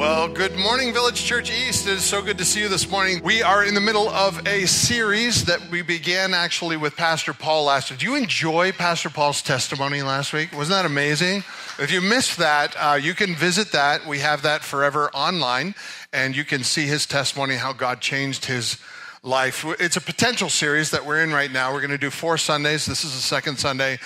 [0.00, 1.86] Well, good morning, Village Church East.
[1.86, 3.20] It is so good to see you this morning.
[3.22, 7.64] We are in the middle of a series that we began actually with Pastor Paul
[7.64, 8.00] last week.
[8.00, 10.56] Did you enjoy Pastor Paul's testimony last week?
[10.56, 11.44] Wasn't that amazing?
[11.78, 14.06] If you missed that, uh, you can visit that.
[14.06, 15.74] We have that forever online,
[16.14, 18.78] and you can see his testimony, how God changed his
[19.22, 19.66] life.
[19.78, 21.74] It's a potential series that we're in right now.
[21.74, 22.86] We're going to do four Sundays.
[22.86, 23.98] This is the second Sunday.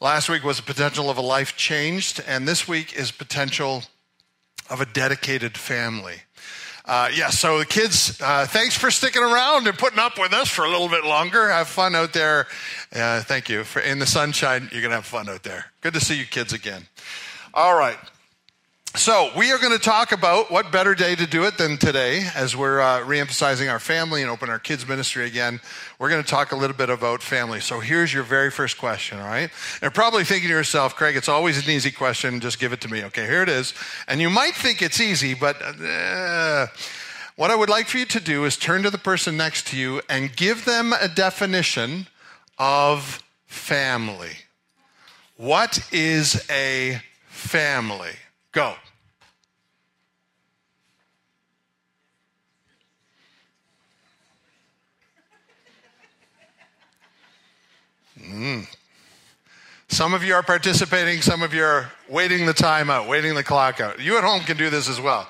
[0.00, 3.82] Last week was a potential of a life changed, and this week is potential
[4.70, 6.16] of a dedicated family.
[6.86, 10.50] Uh, yeah, so the kids, uh, thanks for sticking around and putting up with us
[10.50, 11.48] for a little bit longer.
[11.48, 12.46] Have fun out there.
[12.94, 13.64] Uh, thank you.
[13.64, 15.66] For, in the sunshine, you're going to have fun out there.
[15.80, 16.86] Good to see you kids again.
[17.54, 17.96] All right.
[18.96, 22.28] So, we are going to talk about what better day to do it than today
[22.32, 25.60] as we're uh, reemphasizing our family and open our kids' ministry again.
[25.98, 27.58] We're going to talk a little bit about family.
[27.58, 29.50] So, here's your very first question, all right?
[29.82, 32.38] You're probably thinking to yourself, Craig, it's always an easy question.
[32.38, 33.02] Just give it to me.
[33.02, 33.74] Okay, here it is.
[34.06, 36.68] And you might think it's easy, but uh,
[37.34, 39.76] what I would like for you to do is turn to the person next to
[39.76, 42.06] you and give them a definition
[42.60, 44.36] of family.
[45.36, 48.12] What is a family?
[48.54, 48.74] Go.
[58.20, 58.66] Mm.
[59.88, 63.42] Some of you are participating, some of you are waiting the time out, waiting the
[63.42, 64.00] clock out.
[64.00, 65.28] You at home can do this as well.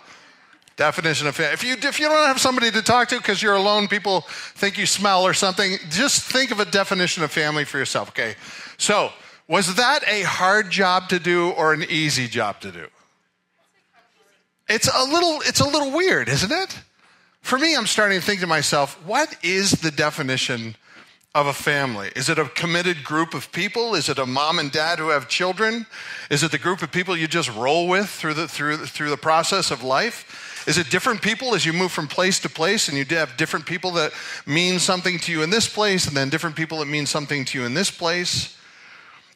[0.76, 1.54] Definition of family.
[1.54, 4.76] If you, if you don't have somebody to talk to because you're alone, people think
[4.76, 8.34] you smell or something, just think of a definition of family for yourself, okay?
[8.76, 9.12] So,
[9.48, 12.86] was that a hard job to do or an easy job to do?
[14.68, 16.78] It's a little, it's a little weird, isn't it?
[17.42, 20.76] For me, I'm starting to think to myself, what is the definition
[21.34, 22.10] of a family?
[22.16, 23.94] Is it a committed group of people?
[23.94, 25.84] Is it a mom and dad who have children?
[26.30, 29.18] Is it the group of people you just roll with through the, through, through the
[29.18, 30.62] process of life?
[30.66, 33.66] Is it different people as you move from place to place and you have different
[33.66, 34.12] people that
[34.46, 37.58] mean something to you in this place and then different people that mean something to
[37.58, 38.56] you in this place?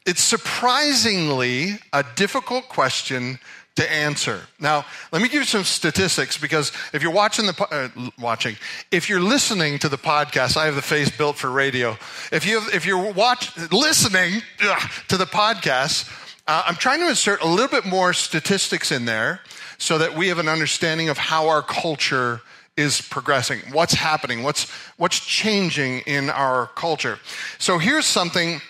[0.06, 3.38] It's surprisingly a difficult question
[3.78, 4.40] to answer.
[4.58, 8.56] Now, let me give you some statistics because if you're watching the uh, watching,
[8.90, 11.96] if you're listening to the podcast, I have the face built for radio.
[12.32, 16.10] If you if you're watch listening ugh, to the podcast,
[16.48, 19.42] uh, I'm trying to insert a little bit more statistics in there
[19.78, 22.40] so that we have an understanding of how our culture
[22.76, 27.20] is progressing, what's happening, what's what's changing in our culture.
[27.58, 28.60] So here's something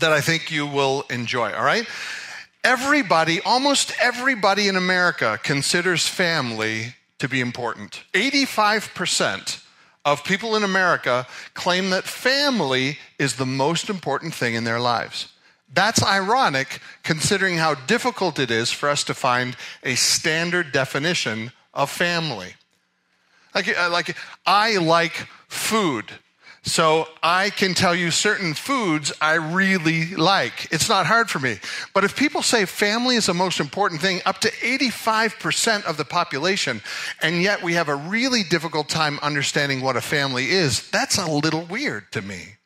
[0.00, 1.86] that I think you will enjoy, all right?
[2.64, 8.04] Everybody, almost everybody in America considers family to be important.
[8.14, 9.62] 85%
[10.06, 15.28] of people in America claim that family is the most important thing in their lives.
[15.74, 21.90] That's ironic considering how difficult it is for us to find a standard definition of
[21.90, 22.54] family.
[23.54, 26.12] Like, uh, like I like food.
[26.66, 30.72] So I can tell you certain foods I really like.
[30.72, 31.58] It's not hard for me.
[31.92, 36.06] But if people say family is the most important thing, up to 85% of the
[36.06, 36.80] population,
[37.20, 41.30] and yet we have a really difficult time understanding what a family is, that's a
[41.30, 42.56] little weird to me.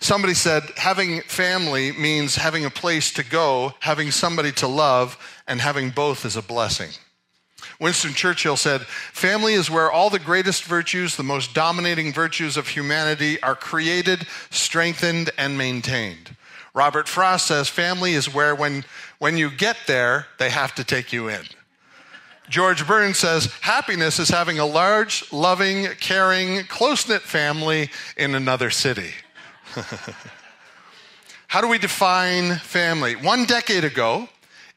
[0.00, 5.16] Somebody said having family means having a place to go, having somebody to love,
[5.46, 6.90] and having both is a blessing.
[7.80, 12.68] Winston Churchill said, Family is where all the greatest virtues, the most dominating virtues of
[12.68, 16.36] humanity are created, strengthened, and maintained.
[16.74, 18.84] Robert Frost says, Family is where when,
[19.18, 21.42] when you get there, they have to take you in.
[22.50, 28.70] George Burns says, Happiness is having a large, loving, caring, close knit family in another
[28.70, 29.12] city.
[31.46, 33.16] How do we define family?
[33.16, 34.28] One decade ago,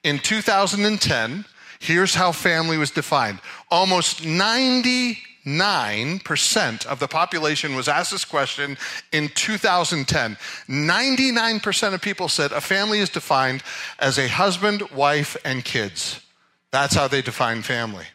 [0.04, 1.46] in 2010,
[1.84, 8.78] Here's how family was defined almost 99% of the population was asked this question
[9.12, 10.38] in 2010.
[10.70, 13.64] 99% of people said a family is defined
[14.00, 16.22] as a husband, wife, and kids.
[16.72, 18.06] That's how they define family.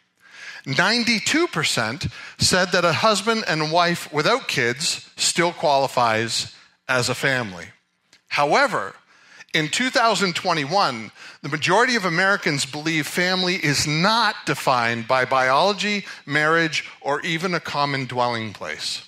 [0.65, 6.55] 92% said that a husband and wife without kids still qualifies
[6.87, 7.67] as a family.
[8.29, 8.95] However,
[9.53, 11.11] in 2021,
[11.41, 17.59] the majority of Americans believe family is not defined by biology, marriage, or even a
[17.59, 19.05] common dwelling place.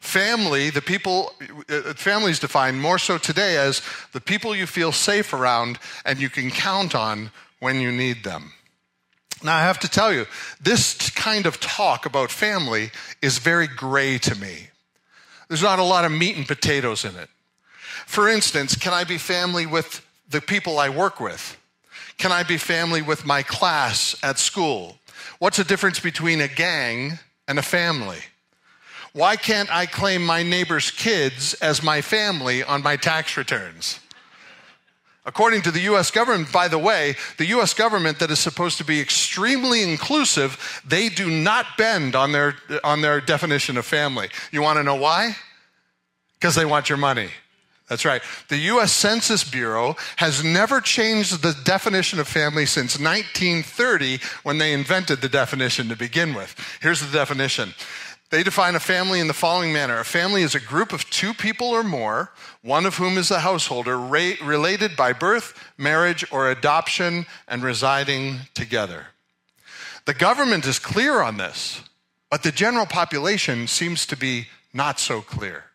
[0.00, 1.32] Family, the people,
[1.68, 3.82] uh, family is defined more so today as
[4.12, 8.52] the people you feel safe around and you can count on when you need them.
[9.42, 10.26] Now, I have to tell you,
[10.60, 12.90] this kind of talk about family
[13.20, 14.68] is very gray to me.
[15.48, 17.28] There's not a lot of meat and potatoes in it.
[18.06, 21.56] For instance, can I be family with the people I work with?
[22.18, 24.98] Can I be family with my class at school?
[25.38, 27.18] What's the difference between a gang
[27.48, 28.18] and a family?
[29.12, 34.00] Why can't I claim my neighbor's kids as my family on my tax returns?
[35.26, 38.84] According to the US government, by the way, the US government that is supposed to
[38.84, 44.28] be extremely inclusive, they do not bend on their, on their definition of family.
[44.52, 45.36] You want to know why?
[46.34, 47.30] Because they want your money.
[47.88, 48.22] That's right.
[48.48, 54.72] The US Census Bureau has never changed the definition of family since 1930 when they
[54.72, 56.56] invented the definition to begin with.
[56.80, 57.74] Here's the definition
[58.30, 61.34] they define a family in the following manner A family is a group of two
[61.34, 62.32] people or more,
[62.62, 69.06] one of whom is the householder, related by birth, marriage, or adoption, and residing together.
[70.06, 71.82] The government is clear on this,
[72.30, 75.66] but the general population seems to be not so clear.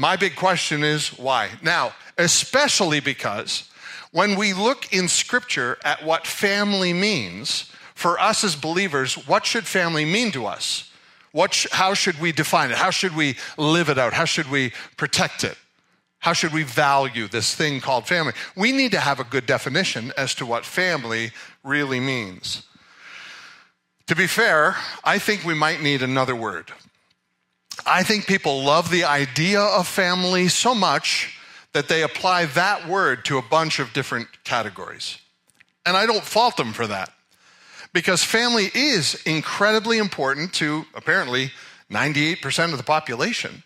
[0.00, 1.50] My big question is why?
[1.60, 3.68] Now, especially because
[4.12, 9.66] when we look in Scripture at what family means, for us as believers, what should
[9.66, 10.90] family mean to us?
[11.32, 12.78] What sh- how should we define it?
[12.78, 14.14] How should we live it out?
[14.14, 15.58] How should we protect it?
[16.20, 18.32] How should we value this thing called family?
[18.56, 21.32] We need to have a good definition as to what family
[21.62, 22.62] really means.
[24.06, 26.72] To be fair, I think we might need another word.
[27.86, 31.36] I think people love the idea of family so much
[31.72, 35.18] that they apply that word to a bunch of different categories.
[35.86, 37.12] And I don't fault them for that
[37.92, 41.52] because family is incredibly important to apparently
[41.90, 43.62] 98% of the population.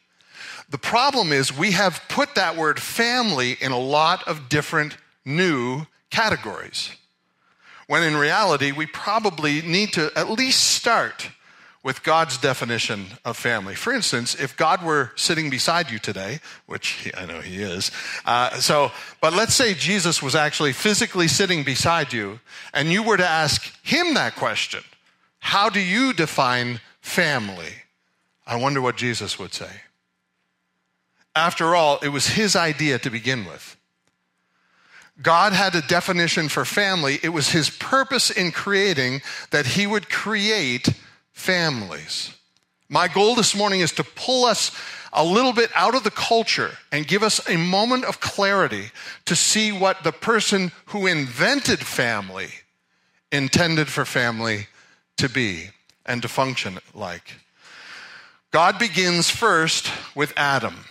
[0.71, 5.87] The problem is we have put that word family in a lot of different new
[6.11, 6.91] categories.
[7.87, 11.31] When in reality, we probably need to at least start
[11.85, 13.75] with God's definition of family.
[13.75, 17.93] For instance, if God were sitting beside you today, which I know he is,
[18.25, 18.91] uh, so,
[19.21, 22.41] but let's say Jesus was actually physically sitting beside you,
[22.73, 24.83] and you were to ask him that question
[25.39, 27.75] How do you define family?
[28.47, 29.71] I wonder what Jesus would say.
[31.37, 33.77] After all, it was his idea to begin with.
[35.21, 37.19] God had a definition for family.
[37.23, 40.89] It was his purpose in creating that he would create
[41.35, 42.35] families.
[42.89, 44.71] My goal this morning is to pull us
[45.13, 48.91] a little bit out of the culture and give us a moment of clarity
[49.27, 52.49] to see what the person who invented family
[53.31, 54.69] intended for family
[55.17, 55.71] to be
[56.07, 57.35] and to function like.
[58.51, 60.85] God begins first with Adam.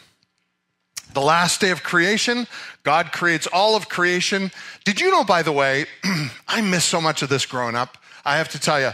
[1.13, 2.47] The last day of creation,
[2.83, 4.51] God creates all of creation.
[4.83, 5.85] Did you know, by the way,
[6.47, 7.97] I missed so much of this growing up.
[8.25, 8.91] I have to tell you,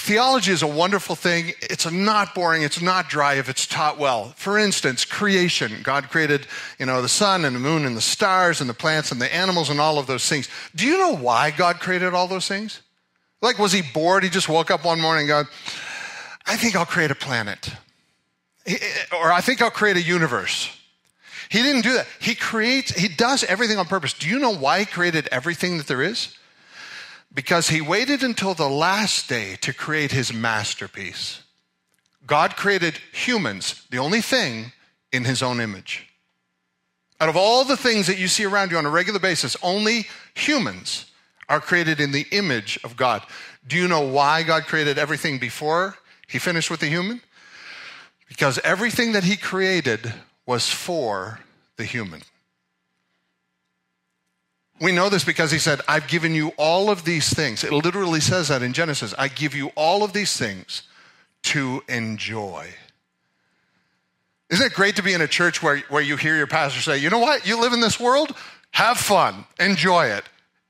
[0.00, 1.52] Theology is a wonderful thing.
[1.60, 2.62] It's not boring.
[2.62, 4.32] It's not dry if it's taught well.
[4.34, 5.72] For instance, creation.
[5.82, 6.46] God created,
[6.78, 9.32] you know, the sun and the moon and the stars and the plants and the
[9.32, 10.48] animals and all of those things.
[10.74, 12.80] Do you know why God created all those things?
[13.42, 14.24] Like, was he bored?
[14.24, 15.50] He just woke up one morning and go,
[16.46, 17.68] I think I'll create a planet.
[19.12, 20.74] Or I think I'll create a universe.
[21.50, 22.06] He didn't do that.
[22.20, 24.14] He creates, he does everything on purpose.
[24.14, 26.36] Do you know why he created everything that there is?
[27.32, 31.42] Because he waited until the last day to create his masterpiece.
[32.26, 34.72] God created humans, the only thing,
[35.12, 36.06] in his own image.
[37.20, 40.06] Out of all the things that you see around you on a regular basis, only
[40.34, 41.06] humans
[41.48, 43.22] are created in the image of God.
[43.66, 45.96] Do you know why God created everything before
[46.28, 47.20] he finished with the human?
[48.28, 50.14] Because everything that he created
[50.46, 51.40] was for
[51.76, 52.22] the human.
[54.80, 57.64] We know this because he said, I've given you all of these things.
[57.64, 59.14] It literally says that in Genesis.
[59.18, 60.84] I give you all of these things
[61.42, 62.68] to enjoy.
[64.48, 66.98] Isn't it great to be in a church where, where you hear your pastor say,
[66.98, 67.46] you know what?
[67.46, 68.34] You live in this world,
[68.72, 70.24] have fun, enjoy it.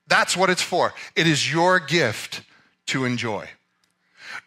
[0.08, 0.92] That's what it's for.
[1.14, 2.42] It is your gift
[2.86, 3.48] to enjoy.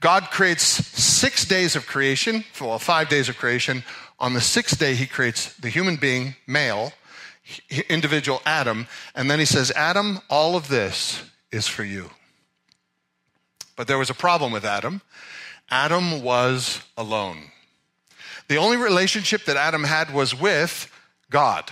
[0.01, 3.83] God creates six days of creation, well, five days of creation.
[4.19, 6.91] On the sixth day, he creates the human being, male
[7.89, 12.09] individual Adam, and then he says, Adam, all of this is for you.
[13.75, 15.01] But there was a problem with Adam.
[15.69, 17.51] Adam was alone.
[18.47, 20.91] The only relationship that Adam had was with
[21.29, 21.71] God.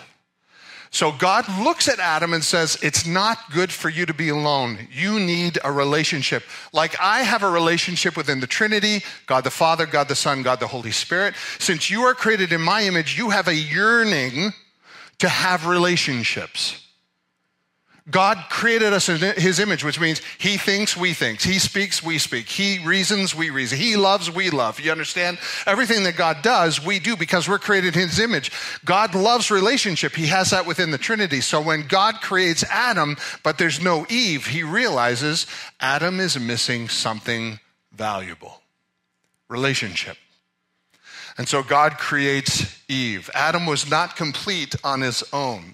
[0.94, 4.90] So God looks at Adam and says, It's not good for you to be alone.
[4.92, 6.44] You need a relationship.
[6.74, 10.60] Like I have a relationship within the Trinity God the Father, God the Son, God
[10.60, 11.36] the Holy Spirit.
[11.60, 14.52] Since you are created in my image, you have a yearning
[15.22, 16.78] to have relationships.
[18.10, 21.40] God created us in his image, which means he thinks, we think.
[21.40, 22.50] He speaks, we speak.
[22.50, 23.78] He reasons, we reason.
[23.78, 24.80] He loves, we love.
[24.80, 25.38] You understand?
[25.68, 28.52] Everything that God does, we do because we're created in his image.
[28.84, 30.16] God loves relationship.
[30.16, 31.42] He has that within the Trinity.
[31.42, 35.46] So when God creates Adam, but there's no Eve, he realizes
[35.80, 37.60] Adam is missing something
[37.94, 38.60] valuable
[39.50, 40.18] relationship.
[41.42, 43.28] And so God creates Eve.
[43.34, 45.74] Adam was not complete on his own.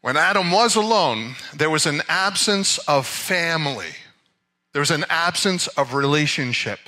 [0.00, 3.94] When Adam was alone, there was an absence of family.
[4.72, 6.80] There was an absence of relationship.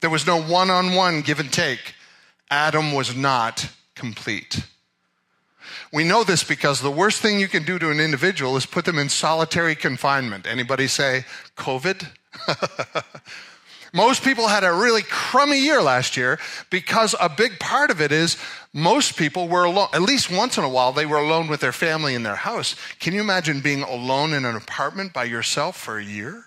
[0.00, 1.94] There was no one on one give and take.
[2.50, 4.64] Adam was not complete.
[5.92, 8.84] We know this because the worst thing you can do to an individual is put
[8.84, 10.48] them in solitary confinement.
[10.48, 12.08] Anybody say COVID?
[13.92, 16.38] Most people had a really crummy year last year
[16.70, 18.36] because a big part of it is
[18.72, 19.88] most people were alone.
[19.92, 22.76] At least once in a while, they were alone with their family in their house.
[23.00, 26.44] Can you imagine being alone in an apartment by yourself for a year?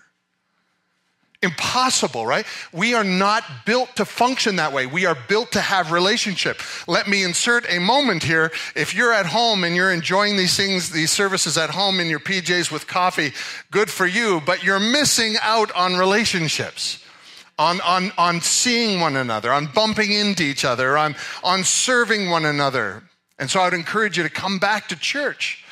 [1.42, 2.46] Impossible, right?
[2.72, 4.86] We are not built to function that way.
[4.86, 6.62] We are built to have relationship.
[6.88, 8.50] Let me insert a moment here.
[8.74, 12.20] If you're at home and you're enjoying these things, these services at home in your
[12.20, 13.34] PJs with coffee,
[13.70, 17.03] good for you, but you're missing out on relationships
[17.58, 22.44] on, on, on seeing one another, on bumping into each other, on, on serving one
[22.44, 23.02] another.
[23.38, 25.64] And so I would encourage you to come back to church.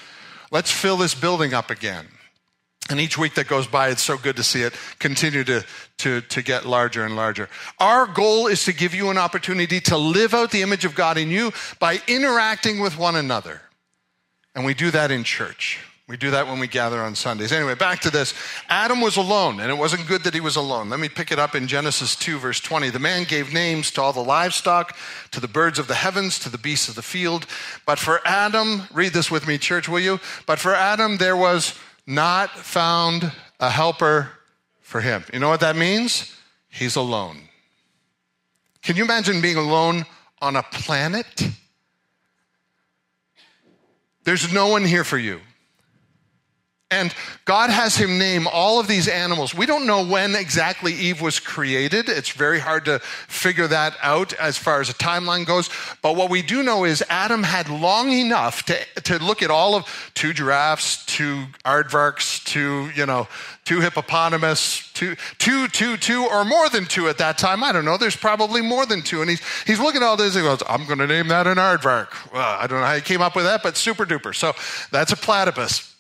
[0.51, 2.07] Let's fill this building up again.
[2.91, 5.65] And each week that goes by, it's so good to see it continue to,
[5.99, 7.49] to, to get larger and larger.
[7.79, 11.17] Our goal is to give you an opportunity to live out the image of God
[11.17, 13.63] in you by interacting with one another.
[14.55, 15.81] And we do that in church.
[16.09, 17.53] We do that when we gather on Sundays.
[17.53, 18.35] Anyway, back to this.
[18.69, 20.91] Adam was alone, and it wasn't good that he was alone.
[20.91, 22.91] Let me pick it up in Genesis 2, verse 20.
[22.91, 24.97] The man gave names to all the livestock,
[25.31, 27.47] to the birds of the heavens, to the beasts of the field.
[27.87, 30.19] But for Adam, read this with me, church, will you?
[30.45, 34.31] But for Adam, there was not found a helper
[34.81, 35.25] for him.
[35.33, 36.37] You know what that means?
[36.69, 37.49] He's alone.
[38.83, 40.05] Can you imagine being alone
[40.41, 41.49] on a planet?
[44.25, 45.41] There's no one here for you.
[46.93, 47.15] And
[47.47, 49.55] God has him name all of these animals.
[49.55, 52.11] We don't know when exactly Eve was created.
[52.11, 55.71] It's very hard to figure that out as far as a timeline goes.
[56.03, 59.75] But what we do know is Adam had long enough to, to look at all
[59.75, 63.27] of two giraffes, two aardvarks, two, you know,
[63.65, 67.65] two hippopotamus, two, two, two, two, or more than two at that time.
[67.65, 67.97] I don't know.
[67.97, 69.23] There's probably more than two.
[69.23, 71.57] And he's, he's looking at all this and goes, I'm going to name that an
[71.57, 72.33] aardvark.
[72.35, 74.35] Well, I don't know how he came up with that, but super duper.
[74.35, 74.53] So
[74.91, 75.92] that's a platypus.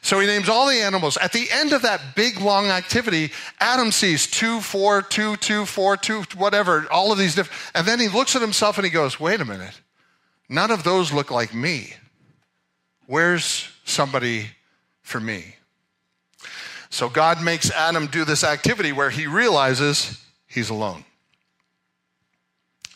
[0.00, 1.16] So he names all the animals.
[1.16, 5.96] At the end of that big long activity, Adam sees two, four, two, two, four,
[5.96, 7.60] two, whatever, all of these different.
[7.74, 9.80] And then he looks at himself and he goes, wait a minute.
[10.48, 11.94] None of those look like me.
[13.06, 14.50] Where's somebody
[15.02, 15.56] for me?
[16.90, 21.04] So God makes Adam do this activity where he realizes he's alone.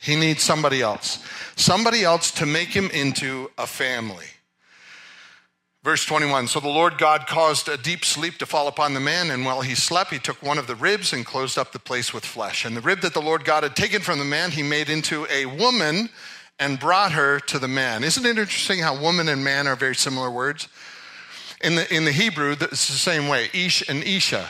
[0.00, 1.24] He needs somebody else.
[1.56, 4.26] Somebody else to make him into a family.
[5.82, 9.30] Verse 21 So the Lord God caused a deep sleep to fall upon the man,
[9.30, 12.14] and while he slept, he took one of the ribs and closed up the place
[12.14, 12.64] with flesh.
[12.64, 15.26] And the rib that the Lord God had taken from the man, he made into
[15.28, 16.08] a woman
[16.58, 18.04] and brought her to the man.
[18.04, 20.68] Isn't it interesting how woman and man are very similar words?
[21.62, 24.48] In the, in the Hebrew, it's the same way Ish and Isha.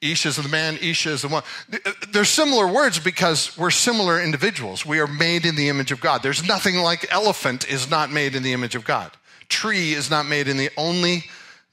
[0.00, 1.42] Ish is the man, Isha is the one.
[1.72, 4.84] Uh, they're similar words because we're similar individuals.
[4.84, 6.22] We are made in the image of God.
[6.22, 9.12] There's nothing like elephant is not made in the image of God
[9.52, 11.24] tree is not made in the only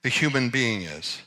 [0.04, 1.22] the human being is.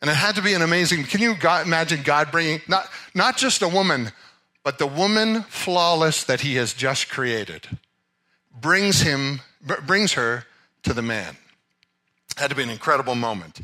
[0.00, 1.04] And it had to be an amazing.
[1.04, 4.12] Can you imagine God bringing not, not just a woman,
[4.62, 7.66] but the woman flawless that he has just created
[8.60, 9.40] brings him
[9.86, 10.44] brings her
[10.82, 11.36] to the man.
[12.30, 13.60] It had to be an incredible moment.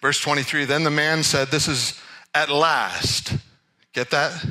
[0.00, 2.00] Verse 23, then the man said, This is
[2.34, 3.36] at last.
[3.92, 4.44] Get that?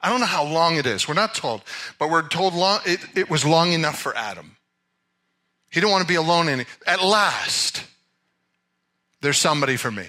[0.00, 1.06] I don't know how long it is.
[1.06, 1.62] We're not told,
[1.98, 4.56] but we're told long, it, it was long enough for Adam.
[5.72, 6.66] He didn't want to be alone it.
[6.86, 7.84] At last,
[9.22, 10.06] there's somebody for me.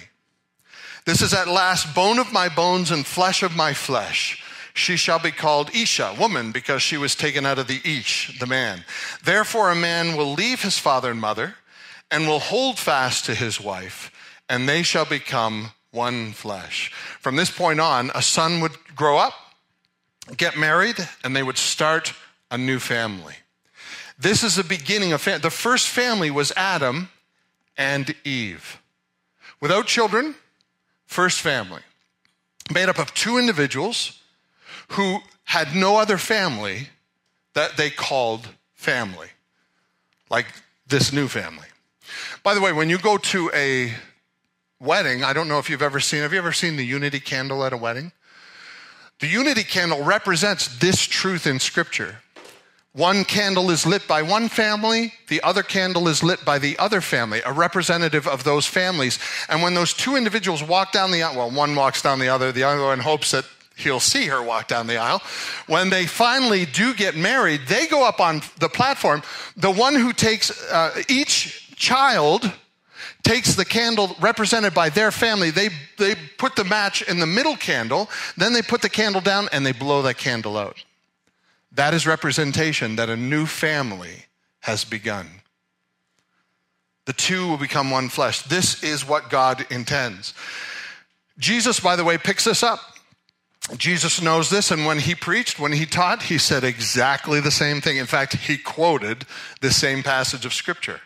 [1.06, 4.42] This is at last bone of my bones and flesh of my flesh.
[4.74, 8.46] She shall be called Isha, woman, because she was taken out of the Ish, the
[8.46, 8.84] man.
[9.22, 11.54] Therefore, a man will leave his father and mother
[12.10, 14.10] and will hold fast to his wife,
[14.48, 16.90] and they shall become one flesh.
[17.20, 19.34] From this point on, a son would grow up,
[20.36, 22.12] get married, and they would start
[22.50, 23.34] a new family.
[24.18, 25.40] This is the beginning of family.
[25.40, 27.08] The first family was Adam
[27.76, 28.80] and Eve.
[29.60, 30.34] Without children,
[31.06, 31.82] first family.
[32.72, 34.20] Made up of two individuals
[34.88, 36.88] who had no other family
[37.54, 39.28] that they called family,
[40.30, 40.46] like
[40.86, 41.66] this new family.
[42.42, 43.94] By the way, when you go to a
[44.80, 47.64] wedding, I don't know if you've ever seen, have you ever seen the unity candle
[47.64, 48.12] at a wedding?
[49.20, 52.20] The unity candle represents this truth in Scripture.
[52.94, 57.00] One candle is lit by one family, the other candle is lit by the other
[57.00, 59.18] family, a representative of those families.
[59.48, 62.52] And when those two individuals walk down the aisle, well, one walks down the other,
[62.52, 63.46] the other one hopes that
[63.76, 65.20] he'll see her walk down the aisle.
[65.66, 69.22] When they finally do get married, they go up on the platform.
[69.56, 72.48] The one who takes uh, each child
[73.24, 75.50] takes the candle represented by their family.
[75.50, 79.48] They, they put the match in the middle candle, then they put the candle down
[79.50, 80.76] and they blow that candle out.
[81.74, 84.26] That is representation that a new family
[84.60, 85.28] has begun.
[87.06, 88.42] The two will become one flesh.
[88.42, 90.32] This is what God intends.
[91.38, 92.80] Jesus, by the way, picks this up.
[93.76, 97.80] Jesus knows this, and when he preached, when he taught, he said exactly the same
[97.80, 97.96] thing.
[97.96, 99.24] In fact, he quoted
[99.60, 101.00] the same passage of Scripture.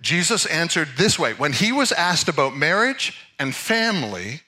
[0.00, 4.42] Jesus answered this way when he was asked about marriage and family,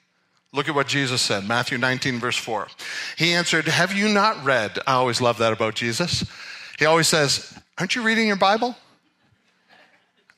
[0.57, 2.67] look at what Jesus said Matthew 19, verse 4.
[3.15, 4.79] He answered, Have you not read?
[4.85, 6.25] I always love that about Jesus.
[6.79, 8.75] He always says, Aren't you reading your Bible?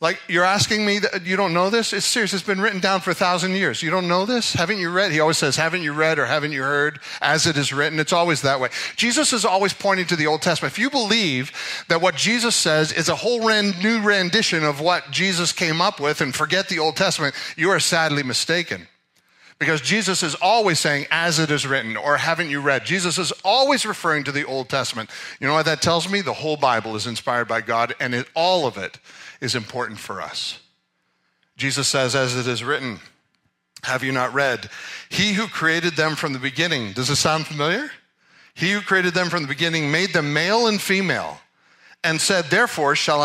[0.02, 1.92] Like, you're asking me that you don't know this?
[1.92, 2.34] It's serious.
[2.34, 3.84] It's been written down for a thousand years.
[3.84, 4.54] You don't know this?
[4.54, 5.12] Haven't you read?
[5.12, 8.00] He always says, Haven't you read or haven't you heard as it is written?
[8.00, 8.70] It's always that way.
[8.98, 10.74] Jesus is always pointing to the Old Testament.
[10.74, 11.52] If you believe
[11.88, 16.22] that what Jesus says is a whole new rendition of what Jesus came up with
[16.22, 18.88] and forget the Old Testament, you are sadly mistaken.
[19.60, 22.86] Because Jesus is always saying, as it is written, or haven't you read?
[22.86, 25.10] Jesus is always referring to the Old Testament.
[25.42, 26.22] You know what that tells me?
[26.22, 29.00] The whole Bible is inspired by God, and it, all of it
[29.42, 30.60] is important for us.
[31.58, 33.02] Jesus says, as it is written,
[33.84, 34.70] have you not read?
[35.10, 37.92] He who created them from the beginning, does this sound familiar?
[38.54, 41.42] He who created them from the beginning made them male and female,
[42.02, 43.22] and said, Therefore, shall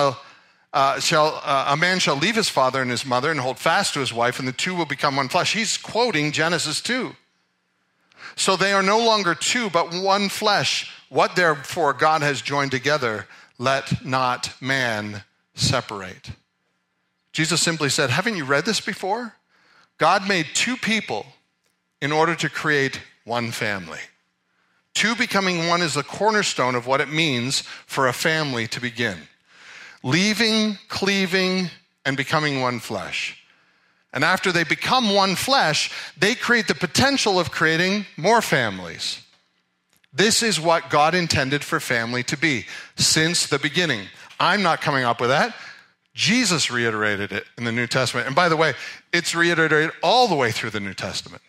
[0.75, 3.95] uh, shall, uh, a man shall leave his father and his mother and hold fast
[3.95, 5.54] to his wife, and the two will become one flesh.
[5.54, 7.14] He's quoting Genesis 2.
[8.37, 10.90] So they are no longer two, but one flesh.
[11.09, 15.23] What therefore God has joined together, let not man
[15.54, 16.31] separate.
[17.33, 19.35] Jesus simply said, Haven't you read this before?
[19.99, 21.26] God made two people
[22.01, 24.01] in order to create one family.
[24.92, 29.18] Two becoming one is the cornerstone of what it means for a family to begin.
[30.05, 31.71] Leaving, cleaving,
[32.05, 33.43] and becoming one flesh.
[34.12, 39.21] And after they become one flesh, they create the potential of creating more families.
[40.12, 44.07] This is what God intended for family to be since the beginning.
[44.38, 45.57] I'm not coming up with that.
[46.14, 48.29] Jesus reiterated it in the New Testament.
[48.29, 48.75] And by the way,
[49.12, 51.43] it's reiterated all the way through the New Testament.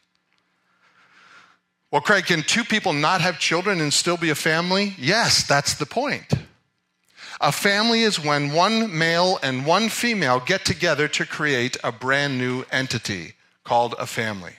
[1.91, 4.95] Well, Craig, can two people not have children and still be a family?
[4.97, 6.33] Yes, that's the point.
[7.41, 12.37] A family is when one male and one female get together to create a brand
[12.37, 14.53] new entity called a family.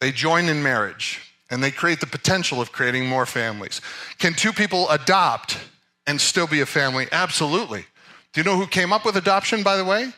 [0.00, 3.80] They join in marriage and they create the potential of creating more families.
[4.18, 5.58] Can two people adopt
[6.06, 7.06] and still be a family?
[7.12, 7.84] Absolutely.
[8.32, 10.12] Do you know who came up with adoption, by the way?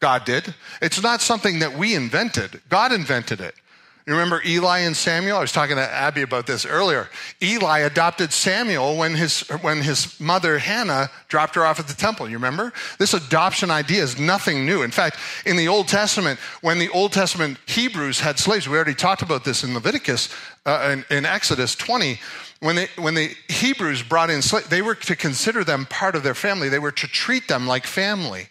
[0.00, 0.54] God did.
[0.80, 3.54] It's not something that we invented, God invented it.
[4.10, 5.38] You remember Eli and Samuel?
[5.38, 7.08] I was talking to Abby about this earlier.
[7.40, 12.28] Eli adopted Samuel when his, when his mother Hannah dropped her off at the temple.
[12.28, 12.72] You remember?
[12.98, 14.82] This adoption idea is nothing new.
[14.82, 18.96] In fact, in the Old Testament, when the Old Testament Hebrews had slaves, we already
[18.96, 20.28] talked about this in Leviticus,
[20.66, 22.18] uh, in, in Exodus 20
[22.58, 26.24] when, they, when the Hebrews brought in slaves, they were to consider them part of
[26.24, 26.68] their family.
[26.68, 28.48] They were to treat them like family.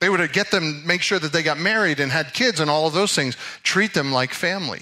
[0.00, 2.70] They were to get them, make sure that they got married and had kids and
[2.70, 4.80] all of those things, treat them like family.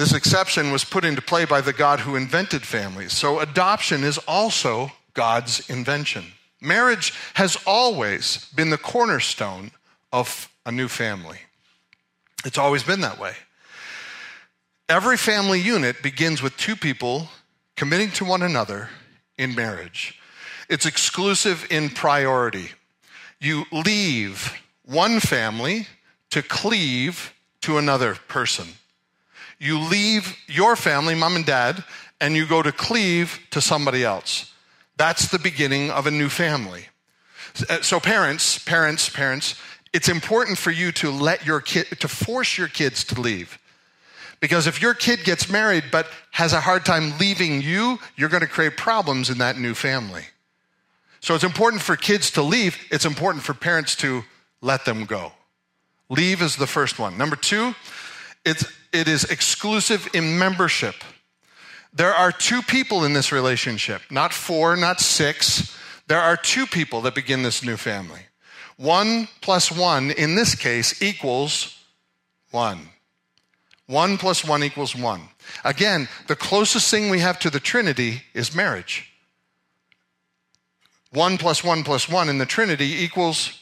[0.00, 3.12] This exception was put into play by the God who invented families.
[3.12, 6.24] So adoption is also God's invention.
[6.58, 9.72] Marriage has always been the cornerstone
[10.10, 11.40] of a new family.
[12.46, 13.34] It's always been that way.
[14.88, 17.28] Every family unit begins with two people
[17.76, 18.88] committing to one another
[19.36, 20.18] in marriage.
[20.70, 22.70] It's exclusive in priority.
[23.38, 25.88] You leave one family
[26.30, 28.66] to cleave to another person.
[29.60, 31.84] You leave your family, mom and dad,
[32.20, 34.52] and you go to cleave to somebody else.
[34.96, 36.86] That's the beginning of a new family.
[37.82, 39.54] So, parents, parents, parents,
[39.92, 43.58] it's important for you to let your kid, to force your kids to leave.
[44.40, 48.42] Because if your kid gets married but has a hard time leaving you, you're going
[48.42, 50.24] to create problems in that new family.
[51.20, 54.24] So it's important for kids to leave, it's important for parents to
[54.62, 55.32] let them go.
[56.08, 57.18] Leave is the first one.
[57.18, 57.74] Number two,
[58.44, 60.94] it's, it is exclusive in membership.
[61.92, 65.76] There are two people in this relationship, not four, not six.
[66.06, 68.20] There are two people that begin this new family.
[68.76, 71.76] One plus one, in this case, equals
[72.50, 72.88] one.
[73.86, 75.22] One plus one equals one.
[75.64, 79.12] Again, the closest thing we have to the Trinity is marriage.
[81.12, 83.60] One plus one plus one in the Trinity equals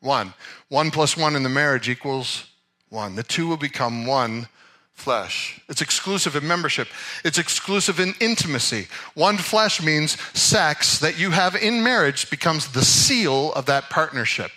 [0.00, 0.34] one.
[0.68, 2.50] One plus one in the marriage equals
[2.88, 3.14] one.
[3.14, 4.48] The two will become one
[5.02, 5.60] flesh.
[5.68, 6.86] It's exclusive in membership,
[7.24, 8.86] it's exclusive in intimacy.
[9.14, 14.52] One flesh means sex that you have in marriage becomes the seal of that partnership.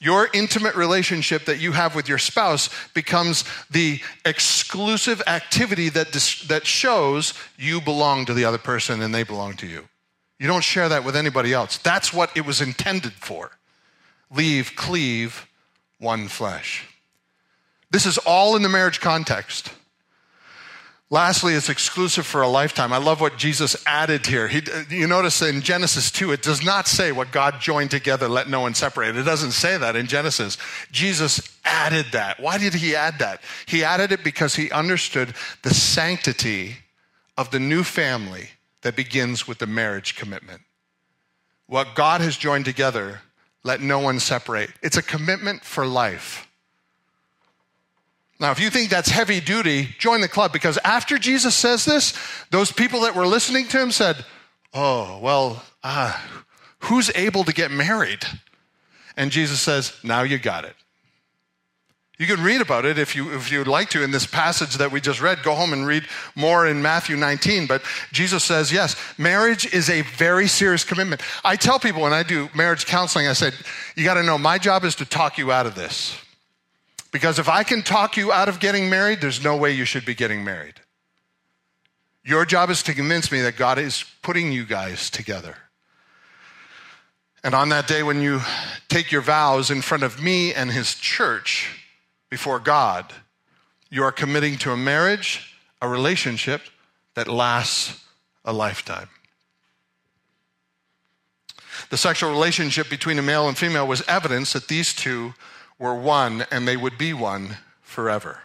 [0.00, 6.42] Your intimate relationship that you have with your spouse becomes the exclusive activity that, dis-
[6.48, 9.88] that shows you belong to the other person and they belong to you.
[10.38, 11.78] You don't share that with anybody else.
[11.78, 13.52] That's what it was intended for.
[14.30, 15.46] Leave, cleave,
[15.98, 16.86] one flesh.
[17.94, 19.72] This is all in the marriage context.
[21.10, 22.92] Lastly, it's exclusive for a lifetime.
[22.92, 24.48] I love what Jesus added here.
[24.48, 28.48] He, you notice in Genesis 2, it does not say what God joined together, let
[28.48, 29.16] no one separate.
[29.16, 30.58] It doesn't say that in Genesis.
[30.90, 32.40] Jesus added that.
[32.40, 33.40] Why did he add that?
[33.66, 36.78] He added it because he understood the sanctity
[37.38, 38.48] of the new family
[38.82, 40.62] that begins with the marriage commitment.
[41.68, 43.20] What God has joined together,
[43.62, 44.70] let no one separate.
[44.82, 46.43] It's a commitment for life.
[48.40, 52.14] Now, if you think that's heavy duty, join the club because after Jesus says this,
[52.50, 54.24] those people that were listening to him said,
[54.72, 56.18] Oh, well, uh,
[56.80, 58.24] who's able to get married?
[59.16, 60.74] And Jesus says, Now you got it.
[62.16, 64.92] You can read about it if you if you'd like to in this passage that
[64.92, 65.42] we just read.
[65.42, 66.04] Go home and read
[66.36, 67.66] more in Matthew 19.
[67.66, 71.22] But Jesus says, yes, marriage is a very serious commitment.
[71.44, 73.52] I tell people when I do marriage counseling, I said,
[73.96, 76.16] you got to know my job is to talk you out of this.
[77.14, 80.04] Because if I can talk you out of getting married, there's no way you should
[80.04, 80.80] be getting married.
[82.24, 85.54] Your job is to convince me that God is putting you guys together.
[87.44, 88.40] And on that day, when you
[88.88, 91.86] take your vows in front of me and his church
[92.30, 93.12] before God,
[93.90, 96.62] you are committing to a marriage, a relationship
[97.14, 98.04] that lasts
[98.44, 99.08] a lifetime.
[101.90, 105.34] The sexual relationship between a male and female was evidence that these two
[105.78, 108.40] were one and they would be one forever.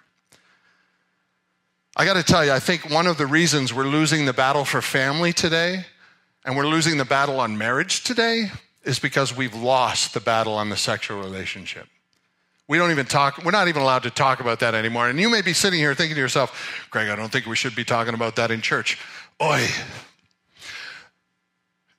[1.96, 4.64] I got to tell you, I think one of the reasons we're losing the battle
[4.64, 5.86] for family today
[6.46, 8.52] and we're losing the battle on marriage today
[8.84, 11.88] is because we've lost the battle on the sexual relationship.
[12.68, 15.10] We don't even talk, we're not even allowed to talk about that anymore.
[15.10, 17.76] And you may be sitting here thinking to yourself, Greg, I don't think we should
[17.76, 18.98] be talking about that in church.
[19.42, 19.68] Oi.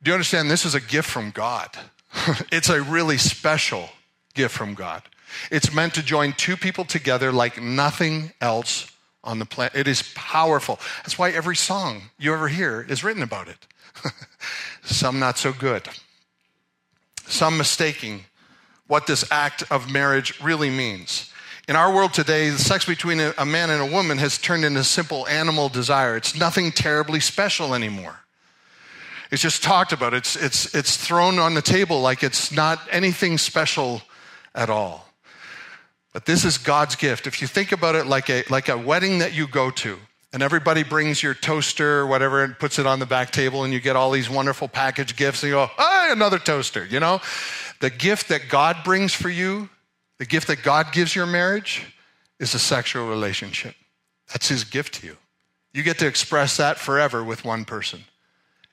[0.02, 0.50] Do you understand?
[0.50, 1.76] This is a gift from God.
[2.52, 3.90] it's a really special
[4.34, 5.02] gift from God.
[5.50, 8.90] It's meant to join two people together like nothing else
[9.22, 9.76] on the planet.
[9.76, 10.78] It is powerful.
[10.98, 13.66] That's why every song you ever hear is written about it.
[14.82, 15.88] Some not so good.
[17.26, 18.24] Some mistaking
[18.86, 21.30] what this act of marriage really means.
[21.68, 24.82] In our world today, the sex between a man and a woman has turned into
[24.82, 26.16] simple animal desire.
[26.16, 28.18] It's nothing terribly special anymore.
[29.30, 30.12] It's just talked about.
[30.12, 34.02] It's, it's, it's thrown on the table like it's not anything special
[34.54, 35.09] at all.
[36.12, 37.26] But this is God's gift.
[37.26, 39.98] If you think about it like a, like a wedding that you go to,
[40.32, 43.72] and everybody brings your toaster or whatever and puts it on the back table, and
[43.72, 47.20] you get all these wonderful package gifts, and you go, hey, another toaster, you know?
[47.80, 49.68] The gift that God brings for you,
[50.18, 51.86] the gift that God gives your marriage,
[52.38, 53.74] is a sexual relationship.
[54.28, 55.16] That's His gift to you.
[55.72, 58.04] You get to express that forever with one person.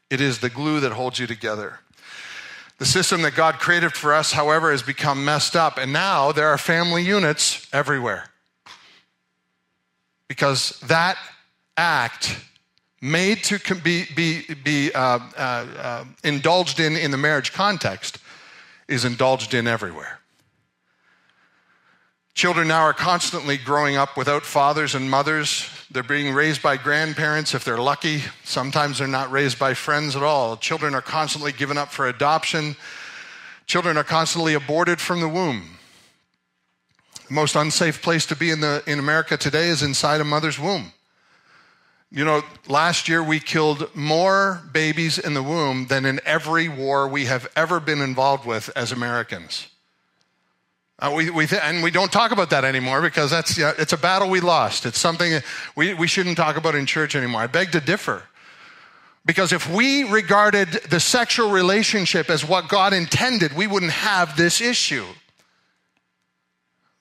[0.10, 1.80] It is the glue that holds you together.
[2.77, 6.47] The system that God created for us, however, has become messed up, and now there
[6.47, 8.29] are family units everywhere.
[10.27, 11.17] Because that
[11.75, 12.37] act,
[13.01, 18.19] made to be, be, be uh, uh, uh, indulged in in the marriage context,
[18.87, 20.16] is indulged in everywhere.
[22.38, 25.67] Children now are constantly growing up without fathers and mothers.
[25.89, 28.21] They're being raised by grandparents if they're lucky.
[28.43, 30.56] Sometimes they're not raised by friends at all.
[30.56, 32.76] Children are constantly given up for adoption.
[33.65, 35.80] Children are constantly aborted from the womb.
[37.28, 40.60] The most unsafe place to be in, the, in America today is inside a mother's
[40.60, 40.93] womb.
[42.12, 47.08] You know, last year we killed more babies in the womb than in every war
[47.08, 49.69] we have ever been involved with as Americans.
[50.99, 53.97] Uh, we, we th- and we don't talk about that anymore because that's, it's a
[53.97, 54.86] battle we lost.
[54.86, 55.41] It's something
[55.75, 57.41] we, we shouldn't talk about in church anymore.
[57.41, 58.23] I beg to differ.
[59.23, 64.62] Because if we regarded the sexual relationship as what God intended, we wouldn't have this
[64.62, 65.05] issue.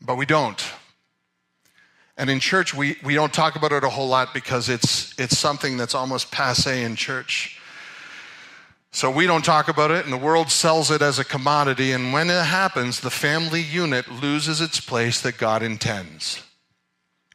[0.03, 0.63] But we don't.
[2.19, 5.39] And in church, we, we don't talk about it a whole lot because it's, it's
[5.39, 7.56] something that's almost passe in church.
[8.93, 11.93] So we don't talk about it, and the world sells it as a commodity.
[11.93, 16.43] And when it happens, the family unit loses its place that God intends.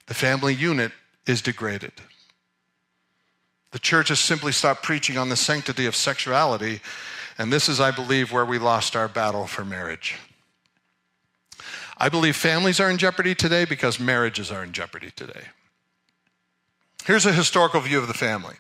[0.08, 0.92] The family unit
[1.28, 1.94] is degraded.
[3.72, 6.82] The church has simply stopped preaching on the sanctity of sexuality,
[7.38, 10.18] and this is, I believe, where we lost our battle for marriage.
[11.98, 15.44] I believe families are in jeopardy today because marriages are in jeopardy today.
[17.06, 18.56] Here's a historical view of the family.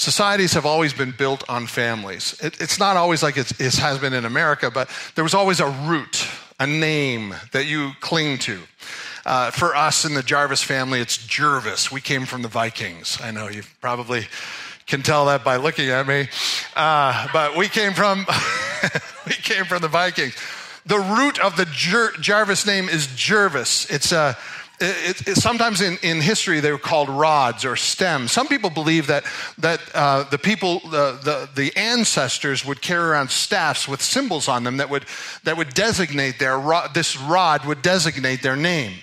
[0.00, 2.34] Societies have always been built on families.
[2.42, 5.68] It, it's not always like it has been in America, but there was always a
[5.68, 6.26] root,
[6.58, 8.60] a name that you cling to.
[9.26, 11.92] Uh, for us in the Jarvis family, it's Jervis.
[11.92, 13.18] We came from the Vikings.
[13.22, 14.26] I know you probably
[14.86, 16.30] can tell that by looking at me,
[16.74, 18.26] uh, but we came from
[19.26, 20.34] we came from the Vikings.
[20.86, 23.84] The root of the Jer- Jarvis name is Jervis.
[23.90, 24.38] It's a
[24.80, 28.32] it, it, sometimes in, in history they were called rods or stems.
[28.32, 29.24] Some people believe that,
[29.58, 34.64] that uh, the people, the, the, the, ancestors would carry around staffs with symbols on
[34.64, 35.04] them that would,
[35.44, 38.94] that would designate their rod, this rod would designate their name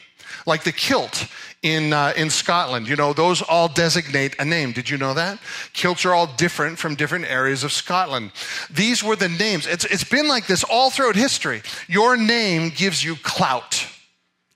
[0.48, 1.28] like the kilt
[1.62, 2.88] in, uh, in Scotland.
[2.88, 4.72] You know, those all designate a name.
[4.72, 5.40] Did you know that?
[5.74, 8.32] Kilts are all different from different areas of Scotland.
[8.72, 9.68] These were the names.
[9.68, 11.62] It's, it's been like this all throughout history.
[11.88, 13.86] Your name gives you clout,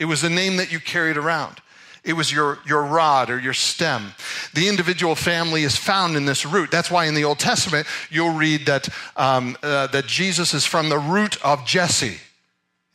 [0.01, 1.61] it was the name that you carried around.
[2.03, 4.13] It was your, your rod or your stem.
[4.55, 6.71] The individual family is found in this root.
[6.71, 10.89] That's why in the Old Testament, you'll read that, um, uh, that Jesus is from
[10.89, 12.17] the root of Jesse.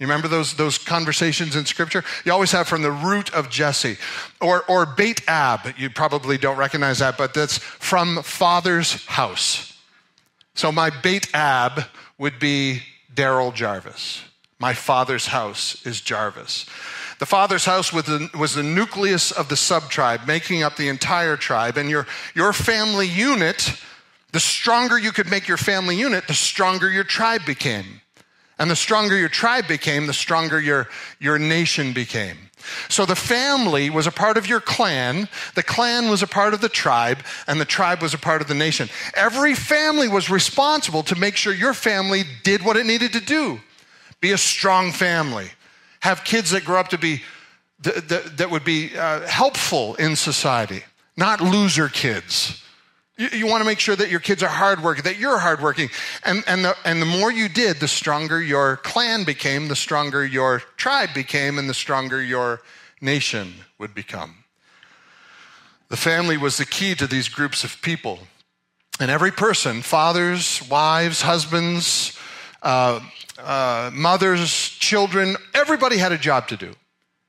[0.00, 2.02] You remember those, those conversations in scripture?
[2.24, 3.98] You always have from the root of Jesse.
[4.40, 5.74] Or, or Beit Ab.
[5.78, 9.78] You probably don't recognize that, but that's from father's house.
[10.54, 11.84] So my Beit Ab
[12.18, 12.82] would be
[13.14, 14.25] Daryl Jarvis.
[14.58, 16.64] My father's house is Jarvis.
[17.18, 20.88] The father's house was the, was the nucleus of the sub tribe, making up the
[20.88, 21.76] entire tribe.
[21.76, 23.74] And your, your family unit,
[24.32, 28.00] the stronger you could make your family unit, the stronger your tribe became.
[28.58, 30.88] And the stronger your tribe became, the stronger your,
[31.20, 32.36] your nation became.
[32.88, 36.62] So the family was a part of your clan, the clan was a part of
[36.62, 38.88] the tribe, and the tribe was a part of the nation.
[39.14, 43.60] Every family was responsible to make sure your family did what it needed to do
[44.20, 45.48] be a strong family,
[46.00, 47.22] have kids that grow up to be,
[47.81, 50.83] that, that would be uh, helpful in society,
[51.16, 52.62] not loser kids
[53.16, 55.88] you, you want to make sure that your kids are hardworking, that you're hardworking.
[56.24, 60.24] And, and, the, and the more you did, the stronger your clan became, the stronger
[60.24, 62.61] your tribe became, and the stronger your
[63.00, 64.44] nation would become.
[65.88, 68.20] The family was the key to these groups of people.
[68.98, 72.18] And every person, fathers, wives, husbands,
[72.66, 73.00] uh,
[73.38, 76.72] uh, mothers, children, everybody had a job to do.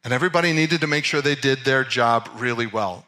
[0.03, 3.05] And everybody needed to make sure they did their job really well.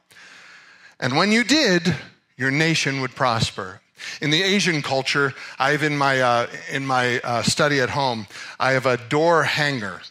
[1.00, 1.96] And when you did,
[2.38, 3.82] your nation would prosper.
[4.22, 8.28] In the Asian culture, I have in my, uh, in my uh, study at home,
[8.60, 10.02] I have a door hanger.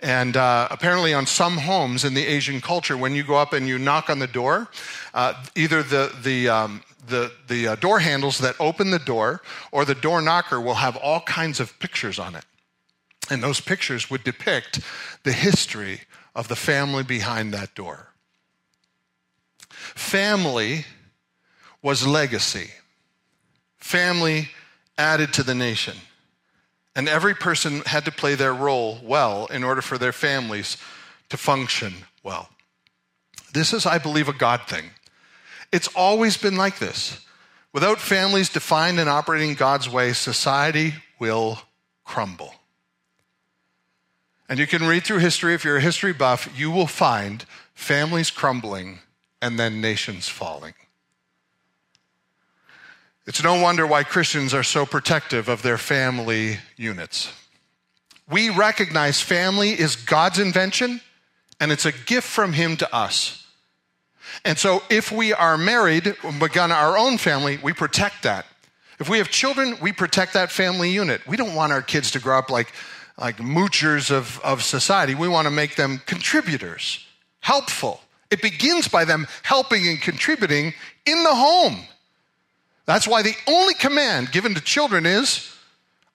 [0.00, 3.66] And uh, apparently, on some homes in the Asian culture, when you go up and
[3.66, 4.68] you knock on the door,
[5.14, 9.84] uh, either the, the, um, the, the uh, door handles that open the door or
[9.84, 12.44] the door knocker will have all kinds of pictures on it.
[13.30, 14.80] And those pictures would depict
[15.22, 16.02] the history
[16.34, 18.08] of the family behind that door.
[19.68, 20.84] Family
[21.82, 22.70] was legacy.
[23.78, 24.48] Family
[24.96, 25.96] added to the nation.
[26.94, 30.76] And every person had to play their role well in order for their families
[31.30, 32.50] to function well.
[33.52, 34.90] This is, I believe, a God thing.
[35.72, 37.18] It's always been like this.
[37.72, 41.58] Without families defined and operating God's way, society will
[42.04, 42.54] crumble.
[44.48, 48.30] And you can read through history, if you're a history buff, you will find families
[48.30, 48.98] crumbling
[49.40, 50.74] and then nations falling.
[53.26, 57.32] It's no wonder why Christians are so protective of their family units.
[58.28, 61.00] We recognize family is God's invention
[61.60, 63.41] and it's a gift from Him to us.
[64.44, 68.46] And so if we are married, begun our own family, we protect that.
[68.98, 71.26] If we have children, we protect that family unit.
[71.26, 72.72] We don't want our kids to grow up like,
[73.18, 75.14] like moochers of, of society.
[75.14, 77.04] We want to make them contributors,
[77.40, 78.00] helpful.
[78.30, 80.74] It begins by them helping and contributing
[81.04, 81.78] in the home.
[82.86, 85.54] That's why the only command given to children is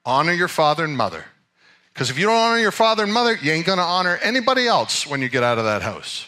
[0.05, 1.25] honor your father and mother.
[1.93, 4.67] Because if you don't honor your father and mother, you ain't going to honor anybody
[4.67, 6.27] else when you get out of that house.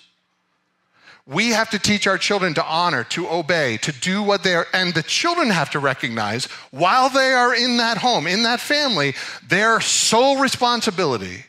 [1.29, 4.65] We have to teach our children to honor, to obey, to do what they are,
[4.73, 9.13] and the children have to recognize while they are in that home, in that family,
[9.47, 11.45] their sole responsibility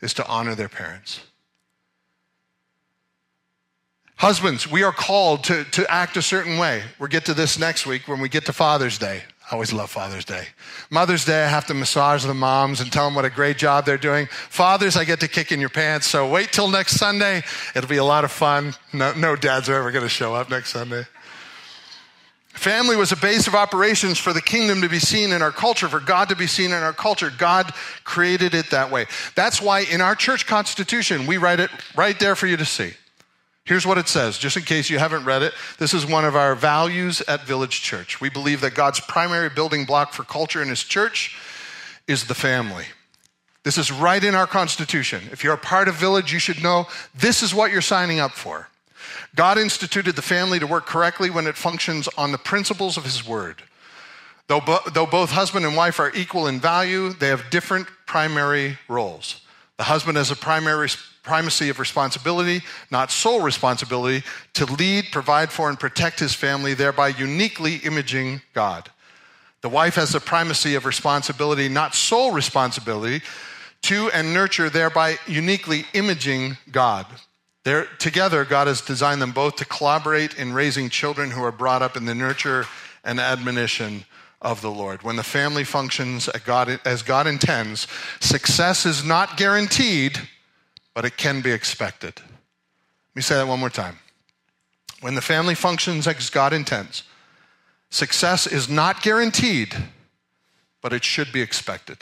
[0.00, 1.20] is to honor their parents.
[4.16, 6.82] Husbands, we are called to, to act a certain way.
[6.98, 9.22] We'll get to this next week when we get to Father's Day.
[9.50, 10.46] I always love Father's Day.
[10.90, 13.84] Mother's Day, I have to massage the moms and tell them what a great job
[13.84, 14.26] they're doing.
[14.26, 16.06] Fathers, I get to kick in your pants.
[16.06, 17.42] So wait till next Sunday.
[17.74, 18.74] It'll be a lot of fun.
[18.92, 21.04] No, no dads are ever going to show up next Sunday.
[22.50, 25.88] Family was a base of operations for the kingdom to be seen in our culture,
[25.88, 27.32] for God to be seen in our culture.
[27.36, 27.72] God
[28.04, 29.06] created it that way.
[29.34, 32.92] That's why in our church constitution, we write it right there for you to see.
[33.64, 35.52] Here's what it says, just in case you haven't read it.
[35.78, 38.20] This is one of our values at Village Church.
[38.20, 41.36] We believe that God's primary building block for culture in His church
[42.08, 42.86] is the family.
[43.62, 45.22] This is right in our Constitution.
[45.30, 48.32] If you're a part of Village, you should know this is what you're signing up
[48.32, 48.68] for.
[49.36, 53.26] God instituted the family to work correctly when it functions on the principles of His
[53.26, 53.62] Word.
[54.48, 58.78] Though, bo- though both husband and wife are equal in value, they have different primary
[58.88, 59.42] roles.
[59.80, 60.90] The husband has a primary
[61.22, 67.08] primacy of responsibility, not sole responsibility, to lead, provide for, and protect his family, thereby
[67.08, 68.90] uniquely imaging God.
[69.62, 73.22] The wife has the primacy of responsibility, not sole responsibility,
[73.84, 77.06] to and nurture, thereby uniquely imaging God.
[77.64, 81.80] They're, together, God has designed them both to collaborate in raising children who are brought
[81.80, 82.66] up in the nurture
[83.02, 84.04] and admonition
[84.42, 85.02] of the Lord.
[85.02, 87.86] When the family functions as God, intends,
[88.20, 90.18] success is not guaranteed,
[90.94, 92.14] but it can be expected.
[92.16, 93.98] Let me say that one more time.
[95.00, 97.02] When the family functions as God intends,
[97.90, 99.74] success is not guaranteed,
[100.82, 101.98] but it should be expected.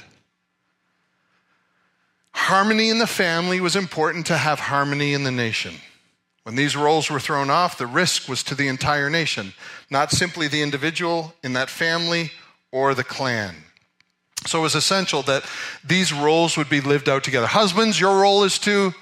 [2.33, 5.74] Harmony in the family was important to have harmony in the nation.
[6.49, 9.53] When these roles were thrown off, the risk was to the entire nation,
[9.91, 12.31] not simply the individual in that family
[12.73, 13.55] or the clan.
[14.47, 15.45] So it was essential that
[15.85, 17.47] these roles would be lived out together.
[17.47, 18.95] Husbands, your role is to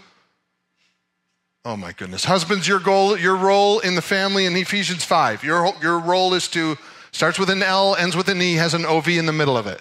[1.65, 2.25] Oh my goodness.
[2.25, 5.45] Husbands, your goal, your role in the family in Ephesians 5.
[5.45, 6.77] Your, your role is to
[7.13, 9.69] starts with an L, ends with an E, has an OV in the middle of
[9.69, 9.81] it.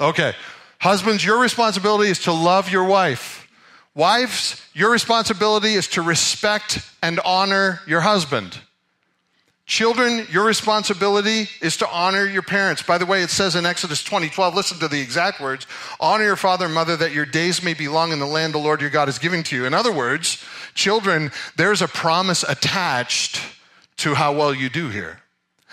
[0.00, 0.32] Okay.
[0.78, 3.43] Husbands, your responsibility is to love your wife.
[3.94, 8.58] Wives, your responsibility is to respect and honor your husband.
[9.66, 12.82] Children, your responsibility is to honor your parents.
[12.82, 15.66] By the way, it says in Exodus 20, 12, listen to the exact words
[16.00, 18.58] honor your father and mother that your days may be long in the land the
[18.58, 19.64] Lord your God is giving to you.
[19.64, 23.40] In other words, children, there's a promise attached
[23.98, 25.20] to how well you do here.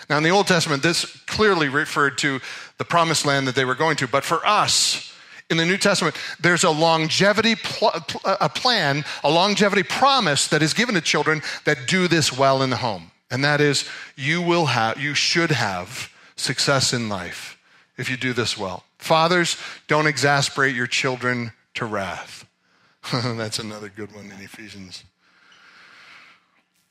[0.08, 2.40] Now, in the Old Testament, this clearly referred to
[2.78, 4.08] the promised land that they were going to.
[4.08, 5.11] But for us,
[5.52, 7.92] in the New Testament, there's a longevity pl-
[8.24, 12.70] a plan, a longevity promise that is given to children that do this well in
[12.70, 13.12] the home.
[13.30, 17.58] And that is, you will have, you should have success in life
[17.96, 18.84] if you do this well.
[18.98, 22.46] Fathers, don't exasperate your children to wrath.
[23.12, 25.04] That's another good one in Ephesians.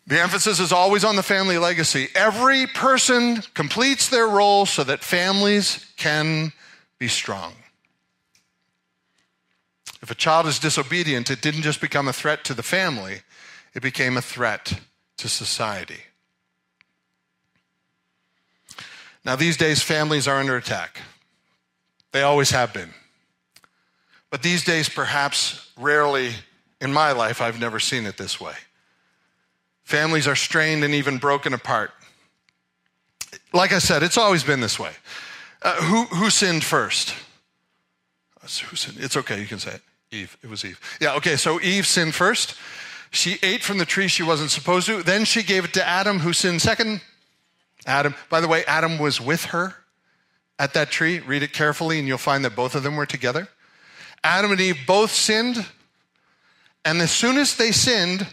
[0.08, 2.10] The emphasis is always on the family legacy.
[2.16, 6.54] Every person completes their role so that families can
[6.98, 7.54] be strong.
[10.02, 13.22] If a child is disobedient, it didn't just become a threat to the family,
[13.74, 14.80] it became a threat
[15.18, 16.02] to society.
[19.24, 21.00] Now, these days, families are under attack.
[22.12, 22.90] They always have been.
[24.32, 26.32] But these days, perhaps rarely
[26.80, 28.56] in my life, I've never seen it this way.
[29.84, 31.92] Families are strained and even broken apart.
[33.54, 34.92] Like I said, it's always been this way.
[35.62, 37.14] Uh, who, who sinned first?
[38.44, 39.82] It's okay, you can say it.
[40.12, 40.38] Eve.
[40.44, 40.80] It was Eve.
[41.00, 42.56] Yeah, okay, so Eve sinned first.
[43.12, 45.04] She ate from the tree she wasn't supposed to.
[45.04, 47.02] Then she gave it to Adam, who sinned second.
[47.86, 49.76] Adam, by the way, Adam was with her
[50.60, 51.20] at that tree.
[51.20, 53.48] Read it carefully, and you'll find that both of them were together.
[54.24, 55.66] Adam and Eve both sinned.
[56.84, 58.28] And as soon as they sinned,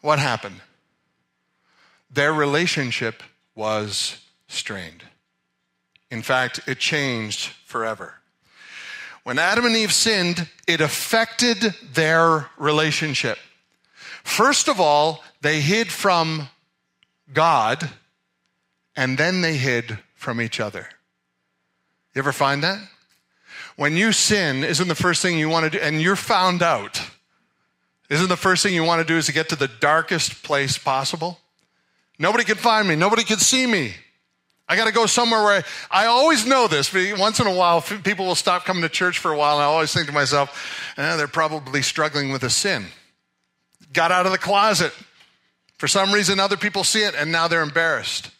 [0.00, 0.60] what happened?
[2.10, 3.22] Their relationship
[3.54, 5.02] was strained.
[6.10, 8.14] In fact, it changed forever.
[9.24, 13.38] When Adam and Eve sinned, it affected their relationship.
[14.22, 16.48] First of all, they hid from
[17.32, 17.90] God,
[18.94, 20.88] and then they hid from each other.
[22.14, 22.78] You ever find that?
[23.76, 27.02] When you sin, isn't the first thing you want to do, and you're found out,
[28.10, 30.76] isn't the first thing you want to do is to get to the darkest place
[30.76, 31.40] possible?
[32.18, 33.94] Nobody can find me, nobody can see me.
[34.66, 36.90] I got to go somewhere where I, I, always know this.
[36.90, 39.62] But once in a while, people will stop coming to church for a while, and
[39.62, 42.86] I always think to myself, eh, they're probably struggling with a sin.
[43.92, 44.94] Got out of the closet,
[45.84, 48.30] for some reason, other people see it and now they're embarrassed.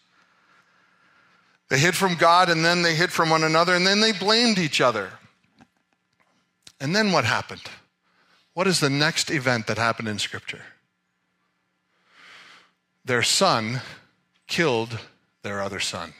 [1.68, 4.58] They hid from God and then they hid from one another and then they blamed
[4.58, 5.10] each other.
[6.80, 7.62] And then what happened?
[8.52, 10.62] What is the next event that happened in Scripture?
[13.04, 13.82] Their son
[14.46, 14.98] killed
[15.44, 16.12] their other son.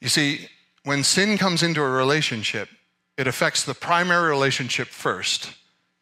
[0.00, 0.48] You see,
[0.84, 2.68] when sin comes into a relationship,
[3.16, 5.52] it affects the primary relationship first.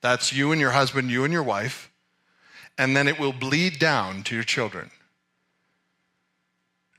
[0.02, 1.90] That's you and your husband, you and your wife.
[2.76, 4.90] And then it will bleed down to your children.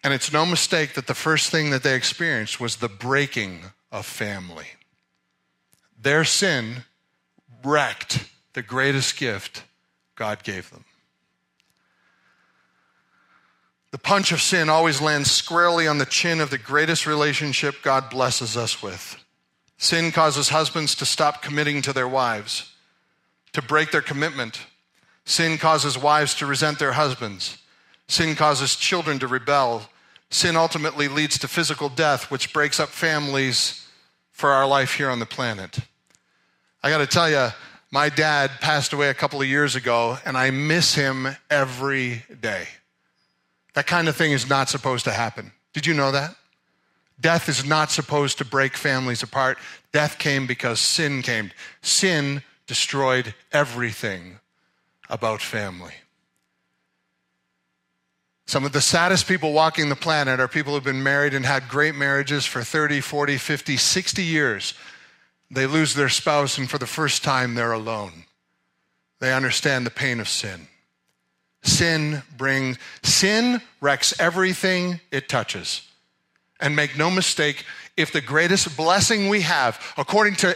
[0.04, 3.62] And it's no mistake that the first thing that they experienced was the breaking
[3.92, 4.68] of family.
[6.02, 6.86] Their sin
[7.64, 9.64] wrecked the greatest gift
[10.16, 10.86] God gave them.
[13.96, 18.10] The punch of sin always lands squarely on the chin of the greatest relationship God
[18.10, 19.24] blesses us with.
[19.78, 22.74] Sin causes husbands to stop committing to their wives,
[23.54, 24.60] to break their commitment.
[25.24, 27.58] Sin causes wives to resent their husbands.
[28.10, 29.90] Sin causes children to rebel.
[30.30, 33.88] Sin ultimately leads to physical death, which breaks up families
[34.34, 35.80] for our life here on the planet.
[36.84, 37.48] I got to tell you,
[37.92, 42.68] my dad passed away a couple of years ago, and I miss him every day.
[43.76, 45.52] That kind of thing is not supposed to happen.
[45.74, 46.36] Did you know that?
[47.20, 49.58] Death is not supposed to break families apart.
[49.92, 51.52] Death came because sin came.
[51.82, 54.40] Sin destroyed everything
[55.10, 55.94] about family.
[58.48, 61.68] Some of the saddest people walking the planet are people who've been married and had
[61.68, 64.74] great marriages for 30, 40, 50, 60 years.
[65.50, 68.26] They lose their spouse, and for the first time, they're alone.
[69.20, 70.68] They understand the pain of sin.
[71.66, 75.82] Sin brings, sin wrecks everything it touches.
[76.60, 77.66] And make no mistake,
[77.98, 80.56] if the greatest blessing we have, according to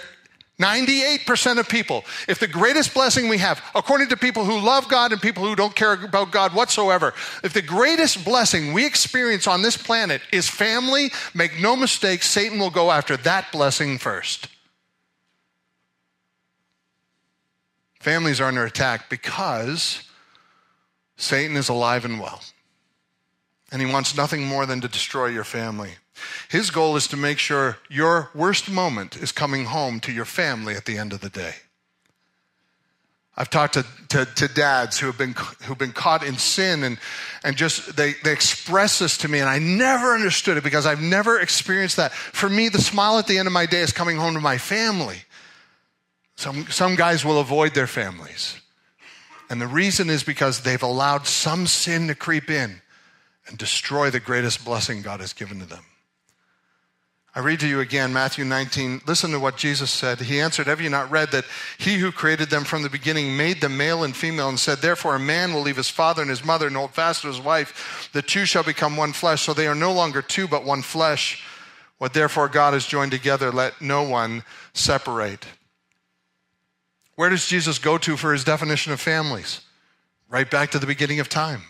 [0.60, 5.12] 98% of people, if the greatest blessing we have, according to people who love God
[5.12, 9.64] and people who don't care about God whatsoever, if the greatest blessing we experience on
[9.64, 14.48] this planet is family, make no mistake, Satan will go after that blessing first.
[18.00, 20.04] Families are under attack because
[21.20, 22.42] Satan is alive and well.
[23.72, 25.92] And he wants nothing more than to destroy your family.
[26.50, 30.76] His goal is to make sure your worst moment is coming home to your family
[30.76, 31.54] at the end of the day.
[33.38, 36.98] I've talked to, to, to, dads who have been, who've been caught in sin and,
[37.44, 41.02] and just they, they express this to me, and I never understood it because I've
[41.02, 42.12] never experienced that.
[42.12, 44.58] For me, the smile at the end of my day is coming home to my
[44.58, 45.20] family.
[46.36, 48.60] Some, some guys will avoid their families.
[49.50, 52.82] And the reason is because they've allowed some sin to creep in
[53.48, 55.84] and destroy the greatest blessing God has given to them.
[57.36, 59.02] I read to you again Matthew 19.
[59.06, 60.20] Listen to what Jesus said.
[60.20, 61.46] He answered, Have you not read that
[61.78, 65.16] he who created them from the beginning made them male and female and said, Therefore
[65.16, 68.10] a man will leave his father and his mother and hold fast to his wife.
[68.14, 69.44] The two shall become one flesh.
[69.44, 71.44] So they are no longer two, but one flesh.
[72.00, 74.44] What therefore God has joined together, let no one
[74.74, 75.46] separate.
[77.20, 79.60] Where does Jesus go to for his definition of families?
[80.30, 81.64] Right back to the beginning of time.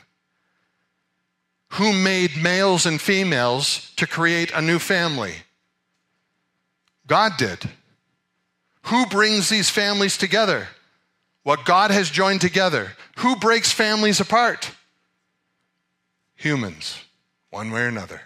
[1.70, 5.34] Who made males and females to create a new family?
[7.08, 7.68] God did.
[8.84, 10.68] Who brings these families together?
[11.42, 12.92] What God has joined together.
[13.18, 14.70] Who breaks families apart?
[16.36, 17.02] Humans,
[17.50, 18.22] one way or another,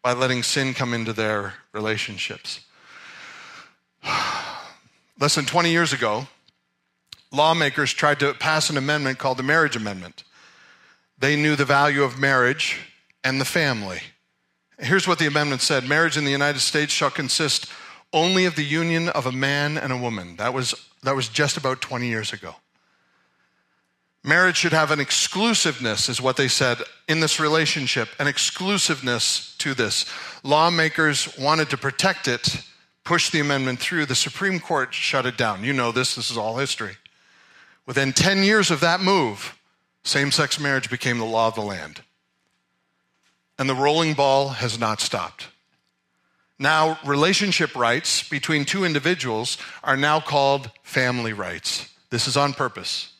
[0.00, 2.60] by letting sin come into their relationships.
[5.20, 6.26] Less than 20 years ago,
[7.30, 10.24] lawmakers tried to pass an amendment called the Marriage Amendment.
[11.18, 12.78] They knew the value of marriage
[13.22, 14.00] and the family.
[14.78, 17.66] Here's what the amendment said Marriage in the United States shall consist
[18.14, 20.36] only of the union of a man and a woman.
[20.36, 22.56] That was, that was just about 20 years ago.
[24.24, 29.74] Marriage should have an exclusiveness, is what they said, in this relationship, an exclusiveness to
[29.74, 30.06] this.
[30.42, 32.62] Lawmakers wanted to protect it,
[33.04, 34.06] push the amendment through.
[34.06, 35.64] The Supreme Court shut it down.
[35.64, 36.96] You know this, this is all history.
[37.86, 39.58] Within 10 years of that move,
[40.04, 42.02] same sex marriage became the law of the land.
[43.58, 45.48] And the rolling ball has not stopped.
[46.58, 51.88] Now, relationship rights between two individuals are now called family rights.
[52.10, 53.12] This is on purpose.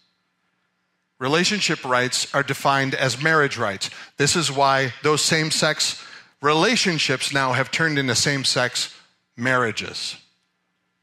[1.18, 3.90] Relationship rights are defined as marriage rights.
[4.16, 6.02] This is why those same sex
[6.42, 8.94] relationships now have turned into same sex
[9.40, 10.16] marriages.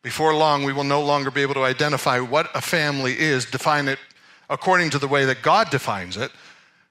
[0.04, 3.88] Before long, we will no longer be able to identify what a family is, define
[3.88, 4.00] it
[4.50, 6.32] according to the way that God defines it,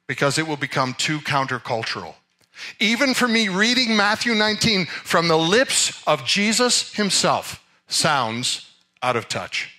[0.07, 2.15] because it will become too countercultural.
[2.79, 8.71] Even for me, reading Matthew 19 from the lips of Jesus himself sounds
[9.03, 9.73] out of touch.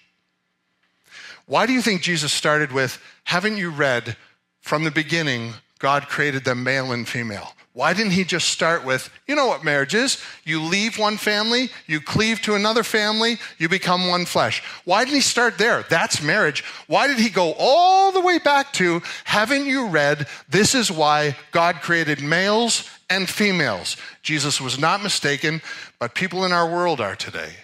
[1.46, 4.18] Why do you think Jesus started with, Haven't you read
[4.62, 7.54] from the beginning, God created them male and female?
[7.78, 10.20] Why didn't he just start with, you know what marriage is?
[10.44, 14.64] You leave one family, you cleave to another family, you become one flesh.
[14.84, 15.86] Why didn't he start there?
[15.88, 16.64] That's marriage.
[16.88, 21.36] Why did he go all the way back to, haven't you read, this is why
[21.52, 23.96] God created males and females.
[24.24, 25.62] Jesus was not mistaken,
[26.00, 27.58] but people in our world are today.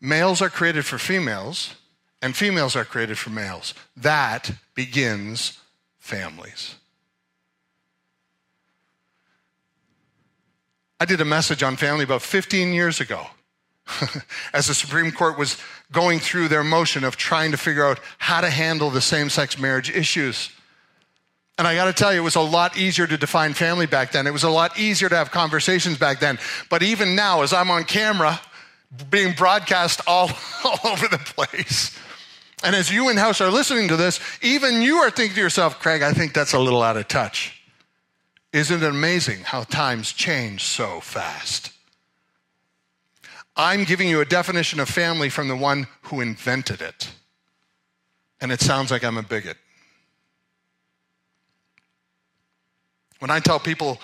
[0.00, 1.74] Males are created for females,
[2.22, 3.74] and females are created for males.
[3.94, 5.58] That begins
[5.98, 6.76] families.
[11.00, 13.26] I did a message on family about 15 years ago
[14.52, 15.58] as the Supreme Court was
[15.92, 19.58] going through their motion of trying to figure out how to handle the same sex
[19.58, 20.50] marriage issues.
[21.58, 24.12] And I got to tell you, it was a lot easier to define family back
[24.12, 24.26] then.
[24.26, 26.38] It was a lot easier to have conversations back then.
[26.68, 28.40] But even now, as I'm on camera,
[29.10, 30.30] being broadcast all,
[30.64, 31.96] all over the place,
[32.64, 35.78] and as you in house are listening to this, even you are thinking to yourself,
[35.80, 37.63] Craig, I think that's a little out of touch.
[38.54, 41.72] Isn't it amazing how times change so fast?
[43.56, 47.10] I'm giving you a definition of family from the one who invented it.
[48.40, 49.56] And it sounds like I'm a bigot.
[53.18, 53.98] When I tell people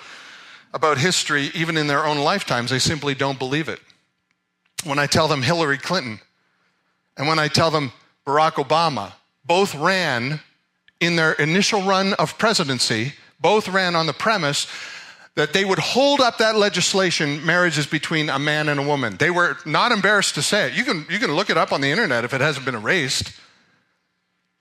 [0.74, 3.78] about history, even in their own lifetimes, they simply don't believe it.
[4.82, 6.18] When I tell them Hillary Clinton
[7.16, 7.92] and when I tell them
[8.26, 9.12] Barack Obama,
[9.44, 10.40] both ran
[10.98, 14.66] in their initial run of presidency, both ran on the premise
[15.36, 19.16] that they would hold up that legislation, marriages between a man and a woman.
[19.16, 20.74] They were not embarrassed to say it.
[20.74, 23.32] You can, you can look it up on the internet if it hasn't been erased.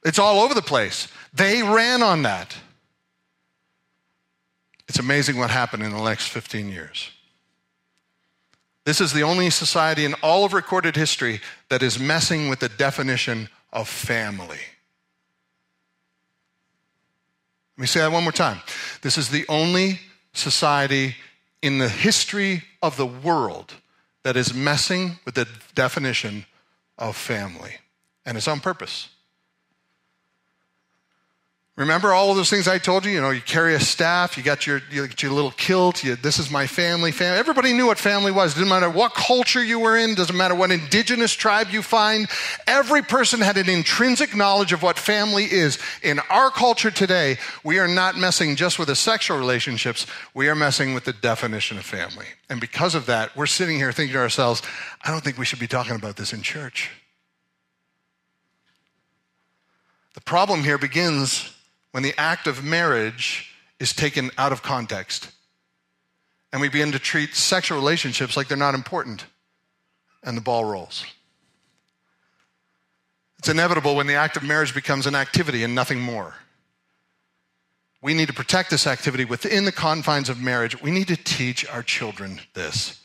[0.06, 1.08] It's all over the place.
[1.34, 2.56] They ran on that.
[4.88, 7.12] It's amazing what happened in the next 15 years.
[8.86, 12.70] This is the only society in all of recorded history that is messing with the
[12.70, 14.60] definition of family.
[17.80, 18.60] Let me say that one more time.
[19.04, 20.02] This is the only
[20.34, 21.16] society
[21.62, 23.74] in the history of the world
[24.24, 26.46] that is messing with the definition
[26.98, 27.78] of family,
[28.26, 29.08] and it's on purpose.
[31.80, 33.12] Remember all of those things I told you?
[33.12, 36.18] You know, you carry a staff, you got your, you got your little kilt, you,
[36.18, 37.40] this is my family, family.
[37.40, 38.52] Everybody knew what family was.
[38.52, 42.28] It didn't matter what culture you were in, doesn't matter what indigenous tribe you find.
[42.68, 45.80] Every person had an intrinsic knowledge of what family is.
[46.04, 50.56] In our culture today, we are not messing just with the sexual relationships, we are
[50.56, 52.26] messing with the definition of family.
[52.50, 54.62] And because of that, we're sitting here thinking to ourselves,
[55.02, 56.90] I don't think we should be talking about this in church.
[60.16, 61.56] The problem here begins
[61.92, 65.32] when the act of marriage is taken out of context
[66.52, 69.26] and we begin to treat sexual relationships like they're not important
[70.24, 71.06] and the ball rolls.
[73.40, 76.36] It's inevitable when the act of marriage becomes an activity and nothing more.
[78.02, 80.82] We need to protect this activity within the confines of marriage.
[80.82, 83.00] We need to teach our children this.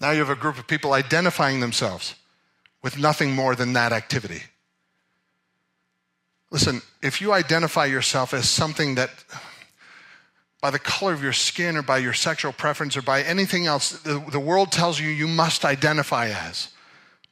[0.00, 2.14] Now you have a group of people identifying themselves
[2.82, 4.42] with nothing more than that activity.
[6.56, 9.10] Listen, if you identify yourself as something that,
[10.62, 13.90] by the color of your skin or by your sexual preference or by anything else,
[13.90, 16.68] the, the world tells you you must identify as,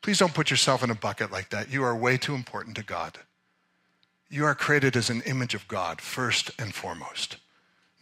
[0.03, 1.73] please don't put yourself in a bucket like that.
[1.73, 3.17] You are way too important to God.
[4.29, 7.39] You are created as an image of God, first and foremost.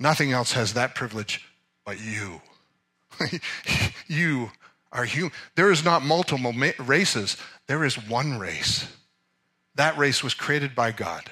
[0.01, 1.47] Nothing else has that privilege
[1.85, 2.41] but you.
[4.09, 4.51] you
[4.91, 5.31] are human.
[5.55, 7.37] There is not multiple races,
[7.69, 8.89] there is one race.
[9.75, 11.31] That race was created by God,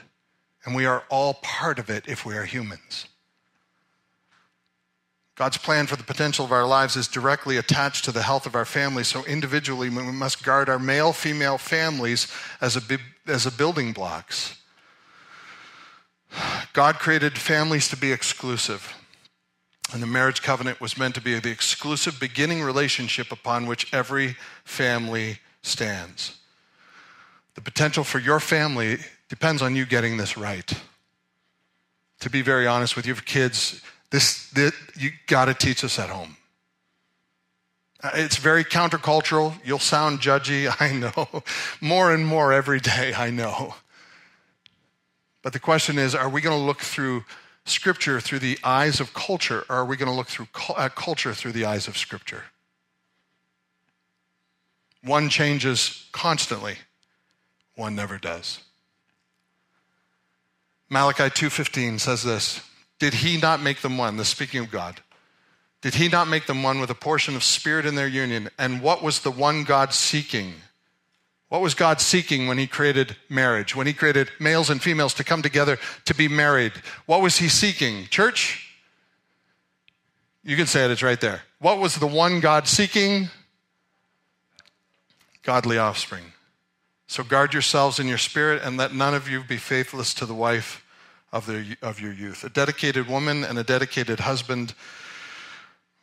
[0.64, 3.06] and we are all part of it if we are humans.
[5.40, 8.54] God's plan for the potential of our lives is directly attached to the health of
[8.54, 12.28] our families, so individually we must guard our male female families
[12.60, 14.58] as a, as a building blocks.
[16.72, 18.94] God created families to be exclusive.
[19.92, 24.36] And the marriage covenant was meant to be the exclusive beginning relationship upon which every
[24.64, 26.36] family stands.
[27.54, 28.98] The potential for your family
[29.28, 30.72] depends on you getting this right.
[32.20, 36.10] To be very honest with your kids, this, this you got to teach this at
[36.10, 36.36] home.
[38.02, 39.54] Uh, it's very countercultural.
[39.64, 41.42] You'll sound judgy, I know.
[41.80, 43.74] More and more every day, I know.
[45.42, 47.24] But the question is are we going to look through
[47.64, 51.34] Scripture through the eyes of culture, or are we going to look through uh, culture
[51.34, 52.44] through the eyes of Scripture?
[55.02, 56.76] One changes constantly
[57.80, 58.60] one never does.
[60.88, 62.60] Malachi 2:15 says this,
[63.00, 64.16] did he not make them one?
[64.18, 65.00] The speaking of God.
[65.80, 68.50] Did he not make them one with a portion of spirit in their union?
[68.58, 70.52] And what was the one God seeking?
[71.48, 73.74] What was God seeking when he created marriage?
[73.74, 76.72] When he created males and females to come together to be married?
[77.06, 78.06] What was he seeking?
[78.08, 78.70] Church?
[80.44, 81.42] You can say it, it's right there.
[81.58, 83.30] What was the one God seeking?
[85.42, 86.24] Godly offspring.
[87.10, 90.32] So guard yourselves in your spirit and let none of you be faithless to the
[90.32, 90.86] wife
[91.32, 92.44] of, their, of your youth.
[92.44, 94.74] A dedicated woman and a dedicated husband,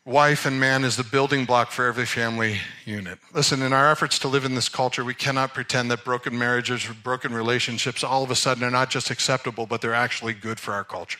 [0.04, 3.20] wife, and man is the building block for every family unit.
[3.34, 6.86] Listen, in our efforts to live in this culture, we cannot pretend that broken marriages
[7.06, 10.74] broken relationships all of a sudden are not just acceptable, but they're actually good for
[10.74, 11.20] our culture.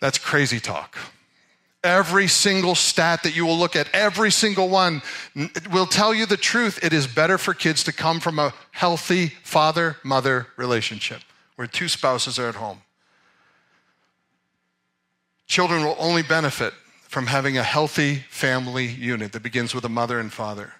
[0.00, 0.98] That's crazy talk.
[1.84, 5.02] Every single stat that you will look at, every single one
[5.70, 6.82] will tell you the truth.
[6.82, 11.20] It is better for kids to come from a healthy father mother relationship
[11.56, 12.80] where two spouses are at home.
[15.46, 16.72] Children will only benefit
[17.02, 20.72] from having a healthy family unit that begins with a mother and father.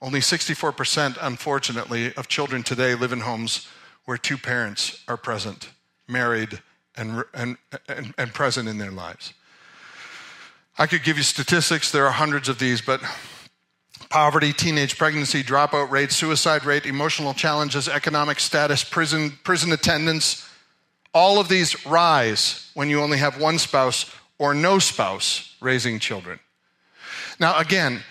[0.00, 3.68] Only 64%, unfortunately, of children today live in homes
[4.04, 5.70] where two parents are present,
[6.08, 6.60] married,
[6.96, 7.56] and, and,
[7.88, 9.34] and, and present in their lives.
[10.78, 13.00] I could give you statistics, there are hundreds of these, but
[14.10, 20.48] poverty, teenage pregnancy, dropout rate, suicide rate, emotional challenges, economic status, prison, prison attendance,
[21.14, 26.38] all of these rise when you only have one spouse or no spouse raising children.
[27.40, 28.02] Now, again,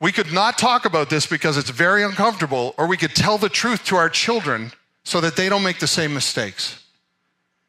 [0.00, 3.48] we could not talk about this because it's very uncomfortable, or we could tell the
[3.48, 4.72] truth to our children
[5.04, 6.82] so that they don't make the same mistakes.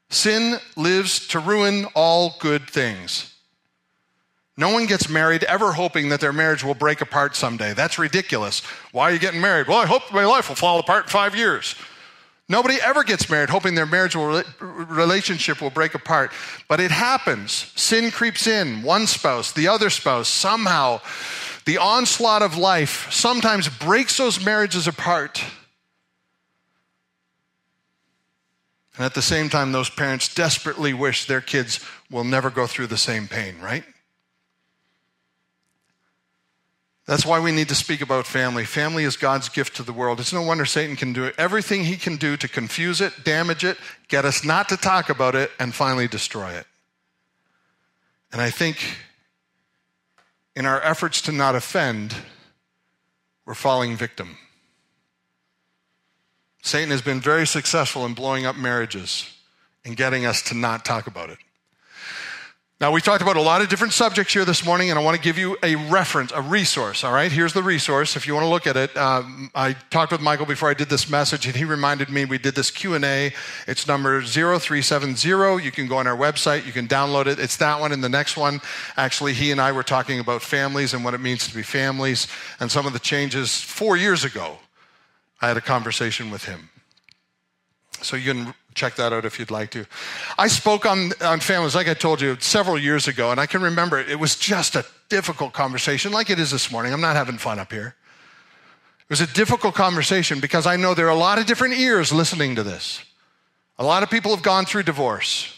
[0.09, 3.33] Sin lives to ruin all good things.
[4.57, 7.73] No one gets married ever hoping that their marriage will break apart someday.
[7.73, 8.61] That's ridiculous.
[8.91, 9.67] Why are you getting married?
[9.67, 11.75] Well, I hope my life will fall apart in five years.
[12.49, 16.31] Nobody ever gets married hoping their marriage will, relationship will break apart.
[16.67, 17.71] But it happens.
[17.75, 18.81] Sin creeps in.
[18.81, 21.01] One spouse, the other spouse, somehow
[21.65, 25.43] the onslaught of life sometimes breaks those marriages apart.
[28.95, 31.79] And at the same time, those parents desperately wish their kids
[32.09, 33.83] will never go through the same pain, right?
[37.07, 38.65] That's why we need to speak about family.
[38.65, 40.19] Family is God's gift to the world.
[40.19, 41.31] It's no wonder Satan can do.
[41.37, 43.77] Everything he can do to confuse it, damage it,
[44.09, 46.67] get us not to talk about it, and finally destroy it.
[48.33, 48.97] And I think
[50.53, 52.13] in our efforts to not offend,
[53.45, 54.37] we're falling victim.
[56.61, 59.33] Satan has been very successful in blowing up marriages
[59.85, 61.37] and getting us to not talk about it.
[62.79, 65.17] Now, we talked about a lot of different subjects here this morning, and I want
[65.17, 67.03] to give you a reference, a resource.
[67.03, 68.15] All right, here's the resource.
[68.15, 70.87] If you want to look at it, um, I talked with Michael before I did
[70.87, 73.33] this message, and he reminded me we did this Q and A.
[73.65, 75.63] It's number 0370.
[75.65, 76.67] You can go on our website.
[76.67, 77.39] You can download it.
[77.39, 78.61] It's that one and the next one.
[78.95, 82.27] Actually, he and I were talking about families and what it means to be families,
[82.59, 84.59] and some of the changes four years ago.
[85.41, 86.69] I had a conversation with him.
[88.03, 89.85] So you can check that out if you'd like to.
[90.37, 93.61] I spoke on, on families, like I told you, several years ago, and I can
[93.61, 96.93] remember it was just a difficult conversation, like it is this morning.
[96.93, 97.95] I'm not having fun up here.
[98.99, 102.11] It was a difficult conversation because I know there are a lot of different ears
[102.11, 103.01] listening to this.
[103.79, 105.53] A lot of people have gone through divorce.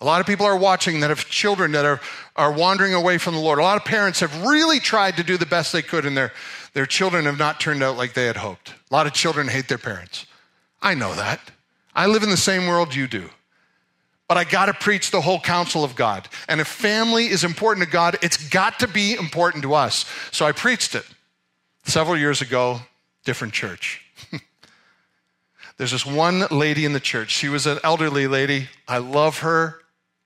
[0.00, 2.00] A lot of people are watching that have children that are,
[2.34, 3.58] are wandering away from the Lord.
[3.58, 6.32] A lot of parents have really tried to do the best they could, and their,
[6.72, 8.70] their children have not turned out like they had hoped.
[8.90, 10.26] A lot of children hate their parents.
[10.80, 11.40] I know that.
[12.00, 13.28] I live in the same world you do.
[14.26, 16.26] But I got to preach the whole counsel of God.
[16.48, 20.06] And if family is important to God, it's got to be important to us.
[20.32, 21.04] So I preached it
[21.84, 22.80] several years ago,
[23.26, 24.02] different church.
[25.76, 27.32] There's this one lady in the church.
[27.32, 28.68] She was an elderly lady.
[28.88, 29.82] I love her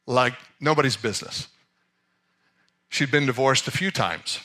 [0.06, 1.48] like nobody's business.
[2.88, 4.38] She'd been divorced a few times.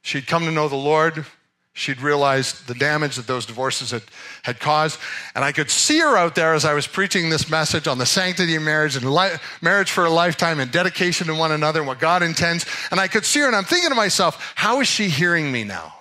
[0.00, 1.26] She'd come to know the Lord,
[1.72, 4.02] She'd realized the damage that those divorces had,
[4.42, 4.98] had caused.
[5.34, 8.06] And I could see her out there as I was preaching this message on the
[8.06, 11.86] sanctity of marriage and li- marriage for a lifetime and dedication to one another and
[11.86, 12.66] what God intends.
[12.90, 15.64] And I could see her and I'm thinking to myself, how is she hearing me
[15.64, 15.94] now?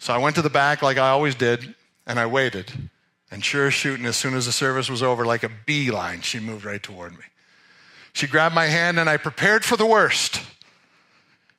[0.00, 1.76] So I went to the back like I always did
[2.06, 2.72] and I waited.
[3.30, 6.40] And sure as shooting, as soon as the service was over, like a beeline, she
[6.40, 7.24] moved right toward me.
[8.12, 10.42] She grabbed my hand and I prepared for the worst.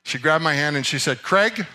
[0.03, 1.65] She grabbed my hand and she said, Craig,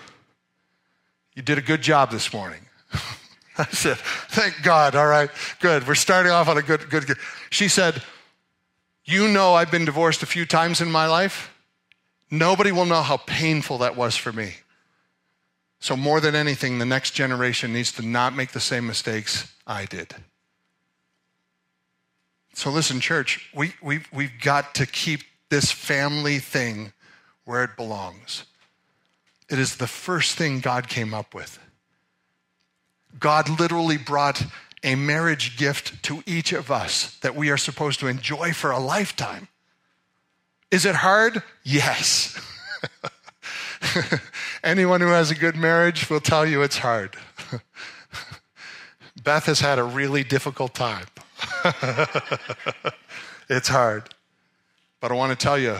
[1.39, 2.59] you did a good job this morning.
[3.59, 4.97] I said, Thank God.
[4.97, 5.31] All right,
[5.61, 5.87] good.
[5.87, 7.17] We're starting off on a good, good, good.
[7.51, 8.03] She said,
[9.05, 11.55] You know, I've been divorced a few times in my life.
[12.29, 14.55] Nobody will know how painful that was for me.
[15.79, 19.85] So, more than anything, the next generation needs to not make the same mistakes I
[19.85, 20.17] did.
[22.55, 25.21] So, listen, church, we, we, we've got to keep
[25.51, 26.93] this family thing
[27.45, 28.43] where it belongs.
[29.49, 31.59] It is the first thing God came up with.
[33.19, 34.45] God literally brought
[34.83, 38.79] a marriage gift to each of us that we are supposed to enjoy for a
[38.79, 39.49] lifetime.
[40.71, 41.43] Is it hard?
[41.65, 42.39] Yes.
[44.63, 47.17] Anyone who has a good marriage will tell you it's hard.
[49.23, 51.07] Beth has had a really difficult time.
[53.49, 54.15] it's hard.
[55.01, 55.77] But I want to tell you,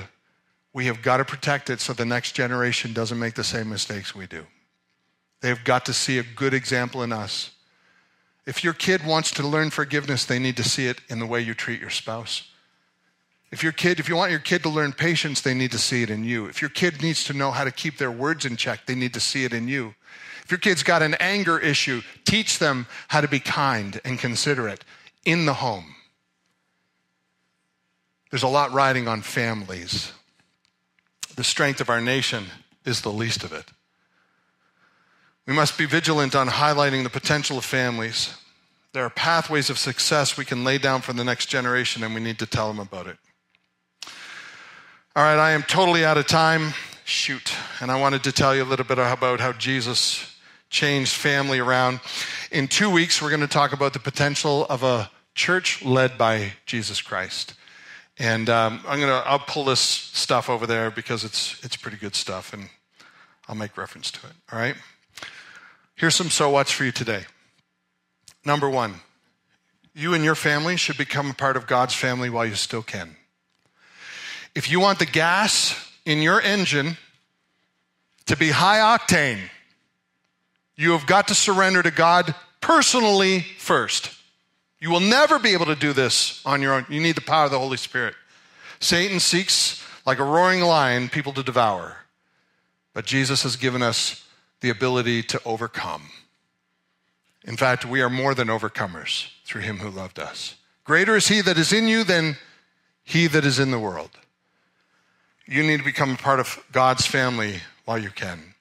[0.73, 4.15] we have got to protect it so the next generation doesn't make the same mistakes
[4.15, 4.47] we do.
[5.41, 7.53] They've got to see a good example in us.
[8.47, 11.41] If your kid wants to learn forgiveness, they need to see it in the way
[11.41, 12.49] you treat your spouse.
[13.51, 16.03] If your kid, if you want your kid to learn patience, they need to see
[16.03, 16.47] it in you.
[16.47, 19.15] If your kid needs to know how to keep their words in check, they need
[19.15, 19.95] to see it in you.
[20.45, 24.85] If your kid's got an anger issue, teach them how to be kind and considerate
[25.25, 25.95] in the home.
[28.31, 30.13] There's a lot riding on families.
[31.39, 32.47] The strength of our nation
[32.85, 33.67] is the least of it.
[35.47, 38.35] We must be vigilant on highlighting the potential of families.
[38.93, 42.21] There are pathways of success we can lay down for the next generation, and we
[42.21, 43.19] need to tell them about it.
[45.15, 46.75] All right, I am totally out of time.
[47.05, 47.55] Shoot.
[47.81, 50.35] And I wanted to tell you a little bit about how Jesus
[50.71, 52.01] changed family around.
[52.51, 56.55] In two weeks, we're going to talk about the potential of a church led by
[56.67, 57.55] Jesus Christ.
[58.19, 62.17] And um, I'm gonna I'll pull this stuff over there because it's it's pretty good
[62.17, 62.69] stuff, and
[63.49, 64.33] I'll make reference to it.
[64.53, 64.75] All right.
[65.95, 67.25] Here's some so what's for you today.
[68.45, 68.95] Number one,
[69.95, 73.17] you and your family should become a part of God's family while you still can.
[74.55, 76.97] If you want the gas in your engine
[78.27, 79.41] to be high octane,
[80.77, 84.18] you have got to surrender to God personally first.
[84.81, 86.87] You will never be able to do this on your own.
[86.89, 88.15] You need the power of the Holy Spirit.
[88.81, 91.97] Satan seeks, like a roaring lion, people to devour.
[92.95, 94.25] But Jesus has given us
[94.61, 96.11] the ability to overcome.
[97.45, 100.57] In fact, we are more than overcomers through him who loved us.
[100.85, 102.37] Greater is he that is in you than
[103.05, 104.11] he that is in the world.
[105.47, 108.55] You need to become a part of God's family while you can.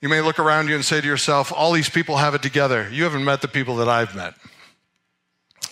[0.00, 2.88] You may look around you and say to yourself, All these people have it together.
[2.90, 4.34] You haven't met the people that I've met.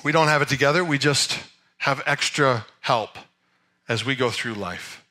[0.04, 1.40] We don't have it together, we just
[1.78, 3.16] have extra help
[3.88, 5.02] as we go through life.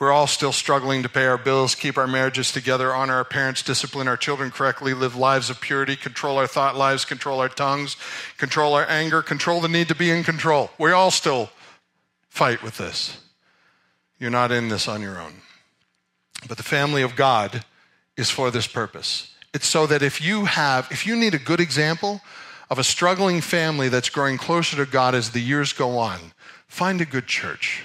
[0.00, 3.62] We're all still struggling to pay our bills, keep our marriages together, honor our parents,
[3.62, 7.96] discipline our children correctly, live lives of purity, control our thought lives, control our tongues,
[8.36, 10.70] control our anger, control the need to be in control.
[10.76, 11.50] We all still
[12.28, 13.18] fight with this.
[14.18, 15.34] You're not in this on your own.
[16.48, 17.64] But the family of God
[18.16, 19.32] is for this purpose.
[19.54, 22.20] It's so that if you have, if you need a good example
[22.74, 26.18] of a struggling family that's growing closer to God as the years go on,
[26.66, 27.84] find a good church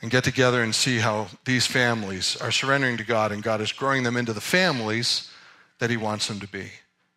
[0.00, 3.70] and get together and see how these families are surrendering to God and God is
[3.70, 5.30] growing them into the families
[5.78, 6.72] that He wants them to be.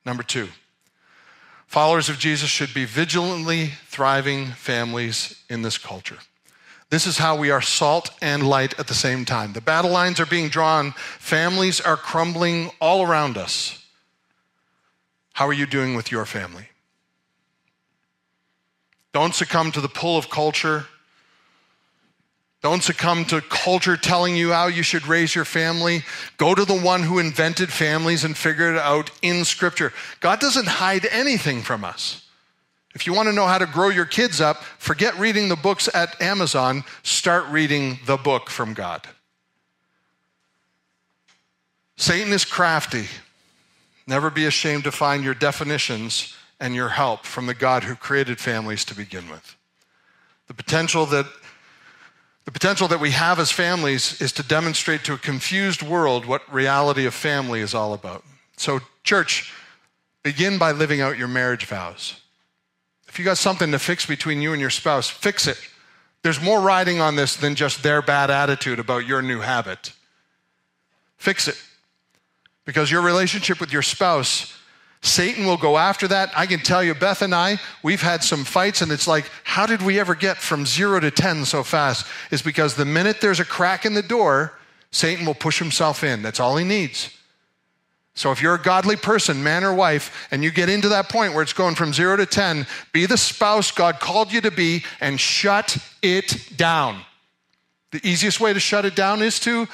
[0.06, 0.50] Number two,
[1.66, 6.20] followers of Jesus should be vigilantly thriving families in this culture.
[6.91, 9.54] This is how we are salt and light at the same time.
[9.54, 13.82] The battle lines are being drawn, families are crumbling all around us.
[15.36, 16.68] How are you doing with your family?
[19.14, 20.88] Don't succumb to the pull of culture
[22.66, 26.02] don't succumb to culture telling you how you should raise your family.
[26.38, 29.94] Go to the one who invented families and figure it out in Scripture.
[30.20, 32.26] God doesn't hide anything from us.
[32.96, 35.88] If you want to know how to grow your kids up, forget reading the books
[35.94, 36.84] at Amazon.
[37.04, 39.08] Start reading the book from God.
[41.98, 43.06] Satan is crafty.
[44.08, 48.39] Never be ashamed to find your definitions and your help from the God who created
[48.39, 49.56] families to begin with.
[50.47, 51.26] The potential that
[52.45, 56.53] the potential that we have as families is to demonstrate to a confused world what
[56.53, 58.24] reality of family is all about.
[58.56, 59.51] So, church,
[60.22, 62.22] begin by living out your marriage vows.
[63.08, 65.58] If you got something to fix between you and your spouse, fix it.
[66.22, 69.93] There's more riding on this than just their bad attitude about your new habit.
[71.18, 71.62] Fix it.
[72.66, 74.55] Because your relationship with your spouse
[75.05, 76.32] Satan will go after that.
[76.36, 79.68] I can tell you, Beth and I, we've had some fights, and it's like, how
[79.68, 82.07] did we ever get from zero to 10 so fast?
[82.32, 84.53] Is because the minute there's a crack in the door,
[84.91, 86.24] Satan will push himself in.
[86.24, 87.16] That's all he needs.
[88.16, 91.34] So if you're a godly person, man or wife, and you get into that point
[91.34, 94.84] where it's going from zero to 10, be the spouse God called you to be
[95.01, 97.01] and shut it down.
[97.91, 99.68] The easiest way to shut it down is to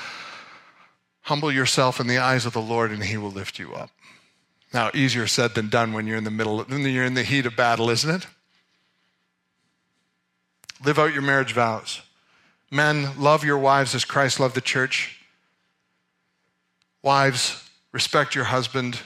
[1.22, 3.91] humble yourself in the eyes of the Lord, and he will lift you up.
[4.74, 7.45] Now, easier said than done when you're in the middle, when you're in the heat
[7.45, 8.28] of battle, isn't it?
[10.84, 12.01] Live out your marriage vows.
[12.72, 15.19] Men, love your wives as Christ loved the church.
[17.03, 18.99] Wives, respect your husband.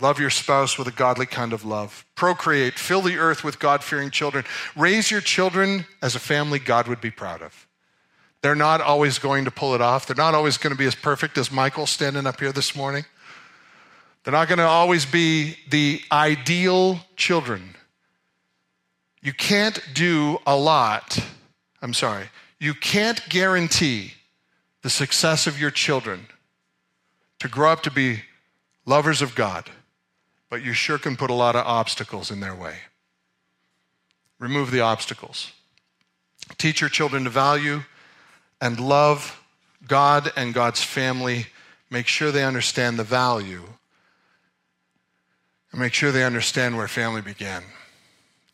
[0.00, 2.04] Love your spouse with a godly kind of love.
[2.14, 2.78] Procreate.
[2.78, 4.44] Fill the earth with God fearing children.
[4.76, 7.66] Raise your children as a family God would be proud of.
[8.42, 10.06] They're not always going to pull it off.
[10.06, 13.04] They're not always going to be as perfect as Michael standing up here this morning.
[14.24, 17.74] They're not going to always be the ideal children,
[19.22, 21.18] You can't do a lot.
[21.82, 22.30] I'm sorry.
[22.58, 24.14] You can't guarantee
[24.82, 26.26] the success of your children
[27.38, 28.22] to grow up to be
[28.86, 29.70] lovers of God,
[30.48, 32.76] but you sure can put a lot of obstacles in their way.
[34.38, 35.52] Remove the obstacles.
[36.56, 37.82] Teach your children to value
[38.60, 39.42] and love
[39.86, 41.46] God and God's family.
[41.90, 43.62] Make sure they understand the value
[45.72, 47.62] and make sure they understand where family began.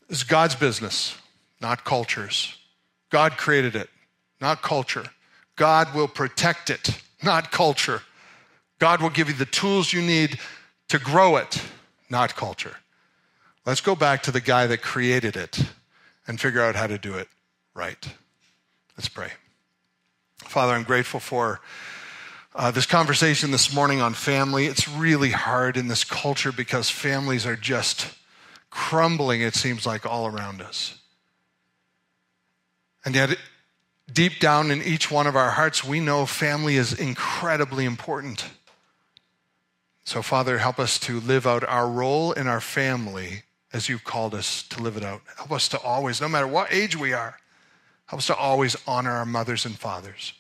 [0.09, 1.17] It's God's business,
[1.61, 2.57] not culture's.
[3.11, 3.89] God created it,
[4.41, 5.05] not culture.
[5.57, 8.03] God will protect it, not culture.
[8.79, 10.39] God will give you the tools you need
[10.89, 11.63] to grow it,
[12.11, 12.77] not culture.
[13.65, 15.59] Let's go back to the guy that created it
[16.27, 17.29] and figure out how to do it
[17.75, 18.09] right.
[18.97, 19.31] Let's pray.
[20.49, 21.61] Father, I'm grateful for
[22.55, 24.67] uh, this conversation this morning on family.
[24.67, 28.15] It's really hard in this culture because families are just
[28.71, 30.99] crumbling, it seems like, all around us.
[33.05, 33.37] And yet,
[34.11, 38.47] deep down in each one of our hearts, we know family is incredibly important.
[40.05, 43.43] So, Father, help us to live out our role in our family
[43.73, 45.21] as you've called us to live it out.
[45.37, 47.37] Help us to always, no matter what age we are,
[48.07, 50.33] help us to always honor our mothers and fathers.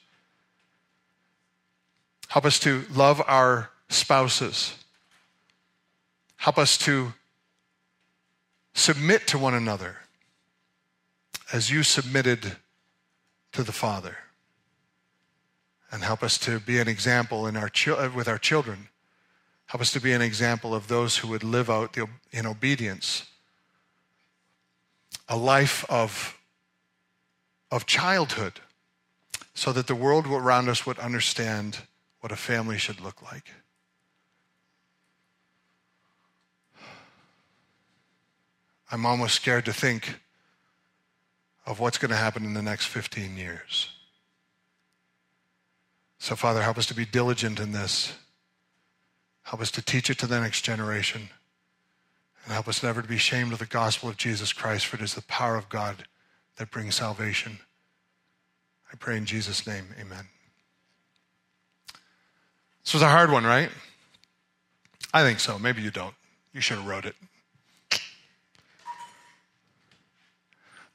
[2.28, 4.74] Help us to love our spouses.
[6.36, 7.12] Help us to
[8.74, 9.96] submit to one another
[11.52, 12.56] as you submitted
[13.52, 14.18] to the Father.
[15.90, 18.88] And help us to be an example in our uh, with our children.
[19.66, 23.26] Help us to be an example of those who would live out the, in obedience
[25.28, 26.35] a life of,
[27.70, 28.60] of childhood
[29.54, 31.78] so that the world around us would understand
[32.20, 33.50] what a family should look like.
[38.90, 40.20] I'm almost scared to think
[41.64, 43.90] of what's going to happen in the next 15 years.
[46.18, 48.12] So, Father, help us to be diligent in this.
[49.42, 51.30] Help us to teach it to the next generation.
[52.44, 55.02] And help us never to be ashamed of the gospel of Jesus Christ, for it
[55.02, 56.06] is the power of God
[56.56, 57.58] that brings salvation.
[58.92, 60.26] I pray in Jesus' name, amen.
[62.84, 63.70] This was a hard one, right?
[65.12, 65.58] I think so.
[65.58, 66.14] Maybe you don't.
[66.52, 67.16] You should have wrote it.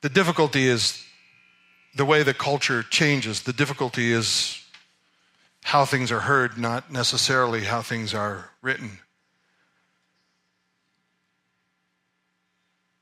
[0.02, 1.04] The difficulty is
[1.96, 3.44] the way the culture changes.
[3.44, 4.64] The difficulty is
[5.64, 9.00] how things are heard, not necessarily how things are written.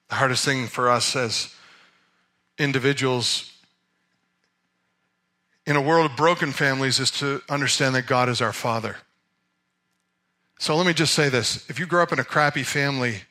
[0.10, 1.53] The hardest thing for us as
[2.60, 3.51] individuals
[5.66, 8.97] in a world of broken families is to understand that God is our Father.
[10.60, 13.22] So let me just say this if you grow up in a crappy family,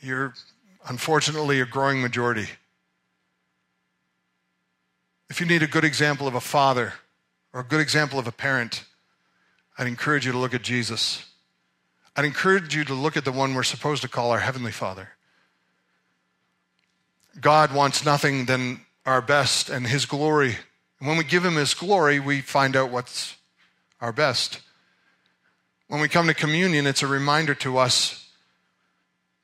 [0.00, 0.34] you're
[0.88, 2.48] unfortunately a growing majority.
[5.30, 6.94] If you need a good example of a father
[7.52, 8.84] or a good example of a parent,
[9.76, 11.24] I'd encourage you to look at Jesus.
[12.16, 15.10] I'd encourage you to look at the one we're supposed to call our Heavenly Father.
[17.40, 20.56] God wants nothing than our best and His glory
[21.00, 23.36] and when we give Him His glory, we find out what's
[24.00, 24.60] our best.
[25.88, 28.28] When we come to communion, it's a reminder to us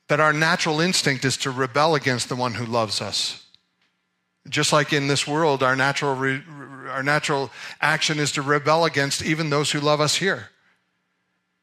[0.08, 3.44] that our natural instinct is to rebel against the one who loves us.
[4.48, 6.42] Just like in this world, our natural, re,
[6.90, 10.50] our natural action is to rebel against even those who love us here.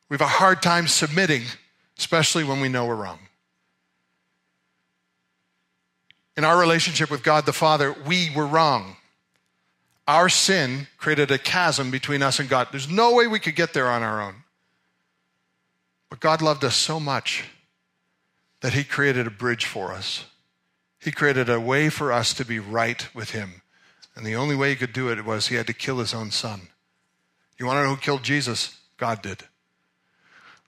[0.09, 1.43] We have a hard time submitting,
[1.99, 3.19] especially when we know we're wrong.
[6.37, 8.95] In our relationship with God the Father, we were wrong.
[10.07, 12.69] Our sin created a chasm between us and God.
[12.71, 14.35] There's no way we could get there on our own.
[16.09, 17.45] But God loved us so much
[18.61, 20.25] that He created a bridge for us.
[20.99, 23.61] He created a way for us to be right with Him.
[24.15, 26.31] And the only way He could do it was He had to kill His own
[26.31, 26.67] Son.
[27.57, 28.77] You want to know who killed Jesus?
[28.97, 29.43] God did.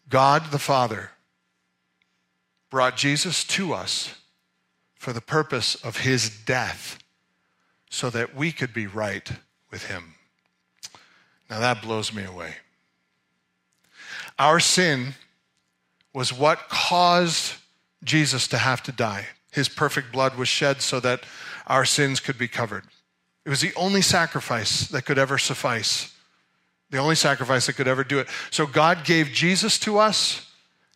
[0.09, 1.11] God the Father
[2.69, 4.15] brought Jesus to us
[5.03, 6.97] for the purpose of His death
[7.89, 9.29] so that we could be right
[9.69, 10.15] with Him.
[11.49, 12.55] Now that blows me away.
[14.39, 15.15] Our sin
[16.13, 17.55] was what caused
[18.05, 19.27] Jesus to have to die.
[19.51, 21.25] His perfect blood was shed so that
[21.67, 22.85] our sins could be covered.
[23.45, 26.15] It was the only sacrifice that could ever suffice,
[26.91, 28.27] the only sacrifice that could ever do it.
[28.51, 30.49] So God gave Jesus to us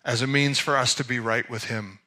[0.06, 2.00] as a means for us to be right with Him.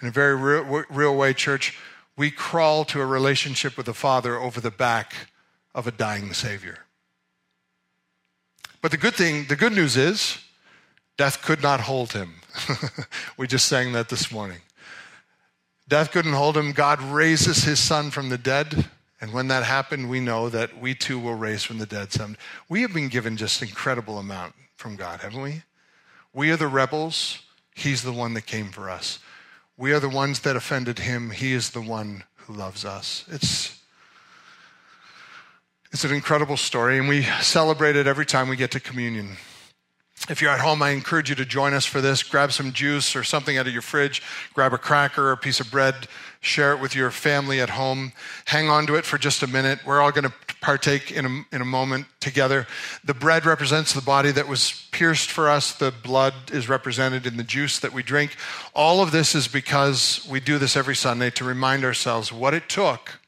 [0.00, 1.78] In a very real, real way, church,
[2.16, 5.14] we crawl to a relationship with the Father over the back
[5.74, 6.78] of a dying Savior.
[8.82, 10.38] But the good thing, the good news is,
[11.16, 12.36] death could not hold him.
[13.36, 14.58] we just sang that this morning.
[15.86, 16.72] Death couldn't hold him.
[16.72, 18.86] God raises his son from the dead.
[19.20, 22.36] And when that happened, we know that we too will raise from the dead some.
[22.68, 25.62] We have been given just incredible amount from God, haven't we?
[26.32, 27.40] We are the rebels.
[27.74, 29.18] He's the one that came for us.
[29.80, 31.30] We are the ones that offended him.
[31.30, 33.24] He is the one who loves us.
[33.28, 33.80] It's
[35.90, 39.38] it's an incredible story, and we celebrate it every time we get to communion.
[40.30, 42.22] If you're at home, I encourage you to join us for this.
[42.22, 44.22] Grab some juice or something out of your fridge,
[44.54, 46.06] grab a cracker or a piece of bread,
[46.40, 48.12] share it with your family at home.
[48.44, 49.80] Hang on to it for just a minute.
[49.84, 52.68] We're all going to partake in a, in a moment together.
[53.02, 57.36] The bread represents the body that was pierced for us, the blood is represented in
[57.36, 58.36] the juice that we drink.
[58.72, 62.68] All of this is because we do this every Sunday to remind ourselves what it
[62.68, 63.18] took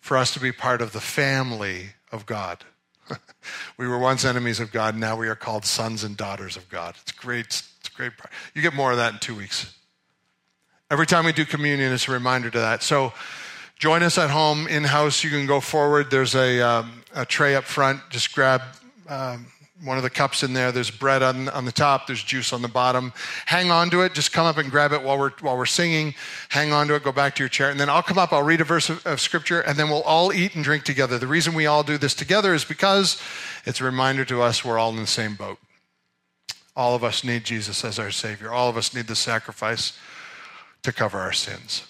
[0.00, 2.64] for us to be part of the family of God.
[3.76, 6.94] We were once enemies of God, now we are called sons and daughters of God.
[7.02, 7.46] It's great.
[7.46, 8.12] It's great.
[8.54, 9.74] You get more of that in two weeks.
[10.90, 12.82] Every time we do communion, it's a reminder to that.
[12.82, 13.12] So
[13.76, 15.24] join us at home, in house.
[15.24, 16.10] You can go forward.
[16.10, 18.00] There's a, um, a tray up front.
[18.10, 18.62] Just grab
[19.08, 19.46] um,
[19.82, 20.72] one of the cups in there.
[20.72, 23.12] There's bread on, on the top, there's juice on the bottom.
[23.44, 24.14] Hang on to it.
[24.14, 26.14] Just come up and grab it while we're, while we're singing.
[26.48, 27.70] Hang on to it, go back to your chair.
[27.70, 30.02] And then I'll come up, I'll read a verse of, of scripture, and then we'll
[30.02, 31.18] all eat and drink together.
[31.18, 33.20] The reason we all do this together is because
[33.64, 35.58] it's a reminder to us we're all in the same boat.
[36.74, 39.98] All of us need Jesus as our Savior, all of us need the sacrifice
[40.82, 41.86] to cover our sins.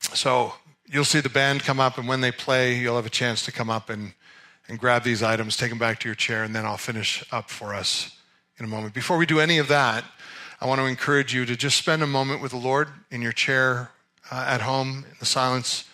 [0.00, 0.54] So
[0.86, 3.52] you'll see the band come up, and when they play, you'll have a chance to
[3.52, 4.12] come up and
[4.68, 7.50] and grab these items, take them back to your chair, and then I'll finish up
[7.50, 8.16] for us
[8.58, 8.94] in a moment.
[8.94, 10.04] Before we do any of that,
[10.60, 13.32] I want to encourage you to just spend a moment with the Lord in your
[13.32, 13.90] chair
[14.30, 15.84] uh, at home, in the silence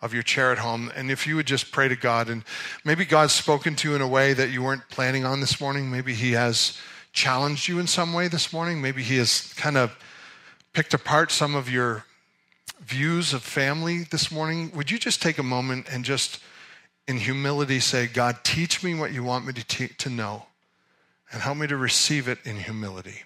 [0.00, 0.90] of your chair at home.
[0.94, 2.44] And if you would just pray to God, and
[2.84, 5.90] maybe God's spoken to you in a way that you weren't planning on this morning.
[5.90, 6.78] Maybe He has
[7.12, 8.80] challenged you in some way this morning.
[8.80, 9.96] Maybe He has kind of
[10.72, 12.04] picked apart some of your
[12.80, 14.70] views of family this morning.
[14.74, 16.40] Would you just take a moment and just
[17.08, 20.46] in humility say, God, teach me what you want me to, te- to know
[21.32, 23.22] and help me to receive it in humility.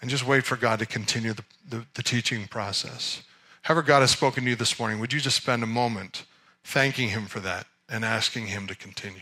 [0.00, 3.22] And just wait for God to continue the, the, the teaching process.
[3.62, 6.24] However, God has spoken to you this morning, would you just spend a moment
[6.64, 9.20] thanking Him for that and asking Him to continue?